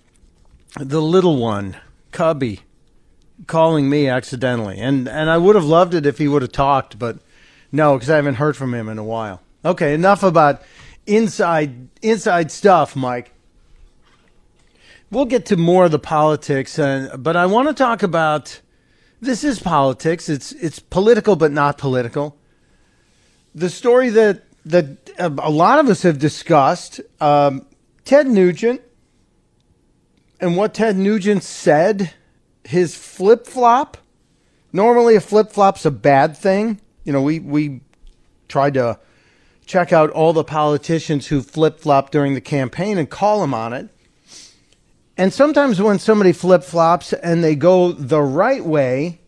the 0.80 1.02
little 1.02 1.38
one, 1.38 1.78
Cubby, 2.12 2.62
calling 3.46 3.90
me 3.90 4.08
accidentally. 4.08 4.78
And 4.80 5.08
and 5.08 5.30
I 5.30 5.38
would 5.38 5.56
have 5.56 5.66
loved 5.66 5.94
it 5.94 6.06
if 6.06 6.18
he 6.18 6.28
would 6.28 6.42
have 6.42 6.52
talked, 6.52 6.98
but 6.98 7.20
no, 7.72 7.96
because 7.96 8.10
I 8.10 8.16
haven't 8.16 8.36
heard 8.36 8.56
from 8.56 8.74
him 8.74 8.90
in 8.90 8.98
a 8.98 9.04
while. 9.04 9.42
Okay, 9.66 9.94
enough 9.94 10.24
about 10.24 10.62
inside 11.06 11.90
inside 12.02 12.52
stuff, 12.52 12.96
Mike. 12.96 13.32
We'll 15.10 15.26
get 15.26 15.46
to 15.48 15.58
more 15.58 15.86
of 15.86 15.92
the 15.92 16.00
politics, 16.00 16.78
and 16.78 17.24
but 17.24 17.36
I 17.36 17.46
want 17.46 17.68
to 17.70 17.74
talk 17.74 18.04
about 18.04 18.62
this 19.22 19.44
is 19.44 19.60
politics. 19.60 20.30
It's 20.30 20.52
it's 20.54 20.80
political, 20.80 21.36
but 21.36 21.52
not 21.52 21.78
political. 21.78 22.38
The 23.56 23.70
story 23.70 24.10
that 24.10 24.44
that 24.66 25.12
a 25.18 25.50
lot 25.50 25.80
of 25.80 25.88
us 25.88 26.04
have 26.04 26.20
discussed, 26.20 27.00
um, 27.22 27.66
Ted 28.08 28.26
Nugent, 28.26 28.82
and 30.40 30.56
what 30.56 30.74
Ted 30.74 30.96
Nugent 30.96 31.44
said, 31.44 32.14
his 32.64 32.96
flip 32.96 33.46
flop. 33.46 33.98
Normally, 34.72 35.18
a 35.18 35.20
flip 35.20 35.52
flop's 35.52 35.86
a 35.86 35.92
bad 35.92 36.38
thing. 36.38 36.80
You 37.04 37.12
know, 37.12 37.22
we 37.22 37.40
we 37.40 37.82
tried 38.48 38.76
to 38.76 38.98
check 39.66 39.92
out 39.92 40.10
all 40.12 40.32
the 40.32 40.46
politicians 40.46 41.28
who 41.28 41.42
flip 41.42 41.82
flop 41.82 42.10
during 42.10 42.34
the 42.34 42.40
campaign 42.40 42.98
and 42.98 43.10
call 43.10 43.42
them 43.42 43.54
on 43.54 43.74
it. 43.74 43.90
And 45.18 45.34
sometimes 45.34 45.82
when 45.82 46.00
somebody 46.00 46.32
flip 46.32 46.64
flops 46.64 47.12
and 47.12 47.44
they 47.44 47.56
go 47.56 47.92
the 47.92 48.22
right 48.22 48.64
way, 48.64 49.20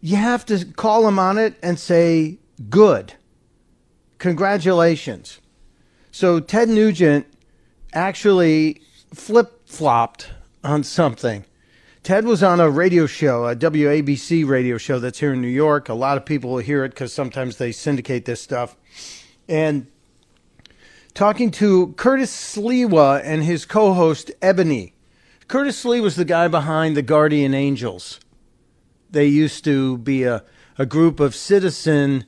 you 0.00 0.16
have 0.16 0.44
to 0.46 0.64
call 0.64 1.04
them 1.04 1.20
on 1.20 1.38
it 1.38 1.54
and 1.62 1.78
say, 1.78 2.38
good. 2.68 3.12
Congratulations. 4.18 5.38
So 6.10 6.40
Ted 6.40 6.68
Nugent 6.68 7.26
actually 7.96 8.82
flip 9.14 9.66
flopped 9.66 10.30
on 10.62 10.84
something. 10.84 11.44
Ted 12.02 12.24
was 12.24 12.42
on 12.42 12.60
a 12.60 12.70
radio 12.70 13.06
show, 13.06 13.46
a 13.46 13.56
WABC 13.56 14.46
radio 14.46 14.78
show 14.78 15.00
that's 15.00 15.18
here 15.18 15.32
in 15.32 15.40
New 15.40 15.48
York. 15.48 15.88
A 15.88 15.94
lot 15.94 16.16
of 16.16 16.24
people 16.24 16.50
will 16.50 16.58
hear 16.58 16.84
it 16.84 16.90
because 16.90 17.12
sometimes 17.12 17.56
they 17.56 17.72
syndicate 17.72 18.26
this 18.26 18.40
stuff. 18.40 18.76
And 19.48 19.88
talking 21.14 21.50
to 21.52 21.94
Curtis 21.96 22.30
Sliwa 22.30 23.22
and 23.24 23.42
his 23.42 23.64
co 23.64 23.92
host, 23.94 24.30
Ebony. 24.40 24.92
Curtis 25.48 25.82
Sliwa 25.82 26.02
was 26.02 26.16
the 26.16 26.24
guy 26.24 26.46
behind 26.48 26.96
the 26.96 27.02
Guardian 27.02 27.54
Angels. 27.54 28.20
They 29.10 29.26
used 29.26 29.64
to 29.64 29.98
be 29.98 30.24
a, 30.24 30.44
a 30.78 30.86
group 30.86 31.18
of 31.18 31.34
citizen 31.34 32.26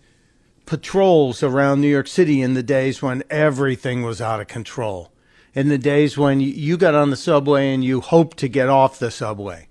patrols 0.66 1.42
around 1.42 1.80
New 1.80 1.88
York 1.88 2.08
City 2.08 2.42
in 2.42 2.54
the 2.54 2.62
days 2.62 3.02
when 3.02 3.22
everything 3.30 4.02
was 4.02 4.20
out 4.20 4.40
of 4.40 4.48
control. 4.48 5.12
In 5.58 5.70
the 5.70 5.76
days 5.76 6.16
when 6.16 6.38
you 6.38 6.76
got 6.76 6.94
on 6.94 7.10
the 7.10 7.16
subway 7.16 7.74
and 7.74 7.82
you 7.82 8.00
hoped 8.00 8.36
to 8.36 8.48
get 8.48 8.68
off 8.68 9.00
the 9.00 9.10
subway. 9.10 9.66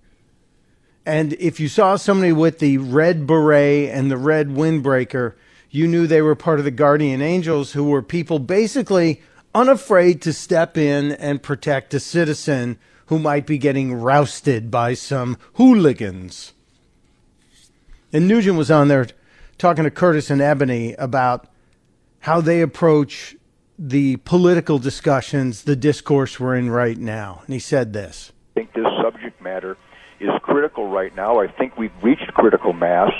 And 1.06 1.32
if 1.40 1.62
you 1.62 1.70
saw 1.70 1.96
somebody 1.96 2.34
with 2.34 2.60
the 2.60 2.78
red 2.78 3.26
beret 3.26 3.90
and 3.92 4.12
the 4.12 4.18
red 4.18 4.50
windbreaker, 4.50 5.36
you 5.72 5.88
knew 5.88 6.06
they 6.06 6.22
were 6.22 6.36
part 6.36 6.60
of 6.60 6.66
the 6.66 6.72
guardian 6.72 7.22
angels 7.22 7.72
who 7.72 7.86
were 7.86 8.02
people 8.02 8.38
basically 8.38 9.22
unafraid 9.56 10.22
to 10.24 10.34
step 10.34 10.78
in 10.78 11.14
and 11.14 11.42
protect 11.42 11.94
a 11.94 12.02
citizen 12.02 12.78
who 13.06 13.18
might 13.18 13.46
be 13.46 13.58
getting 13.58 13.94
rousted 13.94 14.70
by 14.70 14.94
some 14.94 15.38
hooligans. 15.54 16.52
And 18.12 18.28
Nugent 18.28 18.58
was 18.58 18.70
on 18.70 18.90
there 18.90 19.08
talking 19.58 19.86
to 19.86 19.90
Curtis 19.90 20.30
and 20.30 20.42
Ebony 20.42 20.96
about 20.96 21.48
how 22.20 22.42
they 22.42 22.60
approach 22.60 23.37
the 23.78 24.18
political 24.18 24.80
discussions, 24.80 25.64
the 25.64 25.76
discourse 25.76 26.40
we're 26.40 26.56
in 26.56 26.70
right 26.70 26.98
now. 26.98 27.42
And 27.46 27.54
he 27.54 27.60
said 27.60 27.94
this 27.94 28.32
I 28.56 28.60
think 28.60 28.74
this 28.74 28.88
subject 29.02 29.42
matter 29.42 29.78
is 30.20 30.30
critical 30.42 30.88
right 30.88 31.16
now. 31.16 31.40
I 31.40 31.48
think 31.48 31.78
we've 31.78 31.92
reached 32.02 32.34
critical 32.34 32.74
mass. 32.74 33.12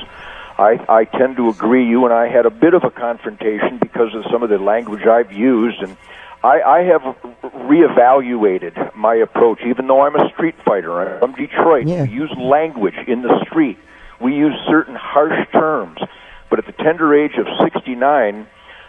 I, 0.58 0.84
I 0.90 1.06
tend 1.06 1.38
to 1.38 1.50
agree. 1.50 1.88
You 1.88 2.06
and 2.06 2.14
I 2.14 2.28
had 2.28 2.48
a 2.48 2.50
bit 2.50 2.74
of 2.74 2.84
a 2.84 2.90
confrontation 2.90 3.78
because 3.80 4.16
of 4.16 4.24
some 4.32 4.42
of 4.42 4.50
the 4.50 4.58
language 4.58 5.06
I've 5.06 5.32
used, 5.32 5.84
and 5.84 5.96
I, 6.44 6.62
I 6.62 6.84
have 6.84 7.02
reevaluated 7.44 8.96
my 8.96 9.14
approach. 9.14 9.60
Even 9.68 9.86
though 9.86 10.02
I'm 10.02 10.16
a 10.16 10.28
street 10.30 10.56
fighter, 10.66 11.00
I'm 11.00 11.20
from 11.20 11.34
Detroit. 11.34 11.86
Yeah. 11.86 12.04
We 12.04 12.10
use 12.10 12.34
language 12.40 12.96
in 13.08 13.22
the 13.22 13.46
street. 13.46 13.78
We 14.20 14.34
use 14.34 14.56
certain 14.68 14.96
harsh 14.96 15.48
terms. 15.52 16.00
But 16.50 16.58
at 16.58 16.66
the 16.66 16.84
tender 16.84 17.14
age 17.14 17.38
of 17.38 17.46
69, 17.64 18.48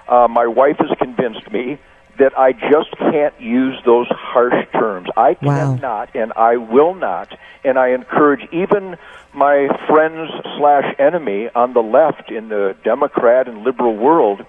uh, 0.08 0.28
my 0.28 0.46
wife 0.46 0.76
has 0.78 0.96
convinced 0.98 1.50
me 1.52 1.78
that 2.18 2.36
I 2.36 2.52
just 2.52 2.90
can't 2.98 3.38
use 3.40 3.80
those 3.86 4.08
harsh 4.10 4.66
terms. 4.72 5.08
I 5.16 5.36
Wow. 5.40 5.76
cannot, 5.76 6.10
and 6.14 6.32
I 6.34 6.56
will 6.56 6.94
not, 6.94 7.28
and 7.64 7.78
I 7.78 7.88
encourage 7.90 8.40
even 8.52 8.96
my 9.32 9.68
friends 9.86 10.30
slash 10.56 10.94
enemy 10.98 11.48
on 11.54 11.74
the 11.74 11.82
left 11.82 12.30
in 12.30 12.48
the 12.48 12.74
Democrat 12.82 13.46
and 13.46 13.62
liberal 13.62 13.96
world 13.96 14.44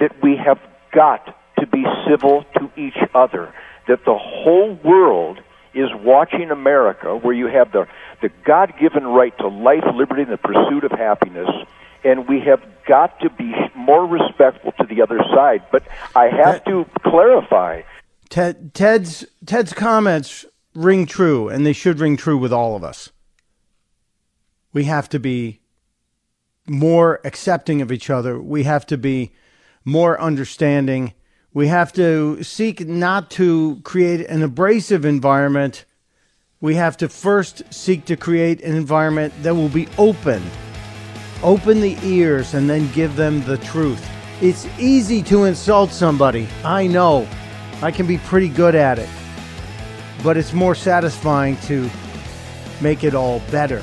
that 0.00 0.20
we 0.22 0.36
have 0.36 0.58
got 0.92 1.36
to 1.60 1.66
be 1.66 1.84
civil 2.08 2.44
to 2.58 2.70
each 2.76 2.98
other. 3.14 3.54
That 3.86 4.04
the 4.04 4.18
whole 4.18 4.74
world 4.82 5.38
is 5.74 5.88
watching 5.94 6.50
America, 6.50 7.16
where 7.16 7.34
you 7.34 7.46
have 7.46 7.72
the 7.72 7.86
the 8.22 8.30
God-given 8.44 9.06
right 9.06 9.36
to 9.38 9.48
life, 9.48 9.84
liberty, 9.94 10.22
and 10.22 10.32
the 10.32 10.38
pursuit 10.38 10.84
of 10.84 10.92
happiness. 10.92 11.48
And 12.04 12.26
we 12.26 12.40
have 12.40 12.62
got 12.86 13.20
to 13.20 13.30
be 13.30 13.54
more 13.76 14.06
respectful 14.06 14.72
to 14.72 14.86
the 14.86 15.02
other 15.02 15.18
side. 15.34 15.62
But 15.70 15.84
I 16.16 16.28
have 16.28 16.64
to 16.64 16.86
clarify 17.02 17.82
Ted, 18.28 18.72
Ted's 18.72 19.26
Ted's 19.44 19.72
comments 19.72 20.46
ring 20.74 21.04
true, 21.04 21.48
and 21.48 21.66
they 21.66 21.74
should 21.74 22.00
ring 22.00 22.16
true 22.16 22.38
with 22.38 22.52
all 22.52 22.74
of 22.74 22.82
us. 22.82 23.10
We 24.72 24.84
have 24.84 25.08
to 25.10 25.18
be 25.20 25.60
more 26.66 27.20
accepting 27.24 27.82
of 27.82 27.92
each 27.92 28.08
other. 28.08 28.40
We 28.40 28.62
have 28.64 28.86
to 28.86 28.96
be 28.96 29.32
more 29.84 30.18
understanding. 30.20 31.12
We 31.52 31.68
have 31.68 31.92
to 31.92 32.42
seek 32.42 32.86
not 32.86 33.30
to 33.32 33.80
create 33.84 34.26
an 34.26 34.42
abrasive 34.42 35.04
environment. 35.04 35.84
We 36.62 36.76
have 36.76 36.96
to 36.98 37.08
first 37.08 37.64
seek 37.74 38.04
to 38.04 38.16
create 38.16 38.62
an 38.62 38.76
environment 38.76 39.34
that 39.42 39.52
will 39.52 39.68
be 39.68 39.88
open. 39.98 40.40
Open 41.42 41.80
the 41.80 41.98
ears 42.04 42.54
and 42.54 42.70
then 42.70 42.88
give 42.92 43.16
them 43.16 43.42
the 43.42 43.58
truth. 43.58 44.08
It's 44.40 44.66
easy 44.78 45.24
to 45.24 45.42
insult 45.42 45.90
somebody. 45.90 46.46
I 46.64 46.86
know. 46.86 47.26
I 47.82 47.90
can 47.90 48.06
be 48.06 48.18
pretty 48.18 48.48
good 48.48 48.76
at 48.76 49.00
it. 49.00 49.08
But 50.22 50.36
it's 50.36 50.52
more 50.52 50.76
satisfying 50.76 51.56
to 51.62 51.90
make 52.80 53.02
it 53.02 53.16
all 53.16 53.40
better 53.50 53.82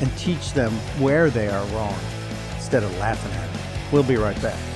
and 0.00 0.10
teach 0.16 0.54
them 0.54 0.72
where 0.98 1.28
they 1.28 1.48
are 1.48 1.66
wrong 1.66 1.98
instead 2.54 2.82
of 2.82 2.96
laughing 2.96 3.32
at 3.32 3.54
it. 3.54 3.92
We'll 3.92 4.02
be 4.02 4.16
right 4.16 4.40
back. 4.40 4.75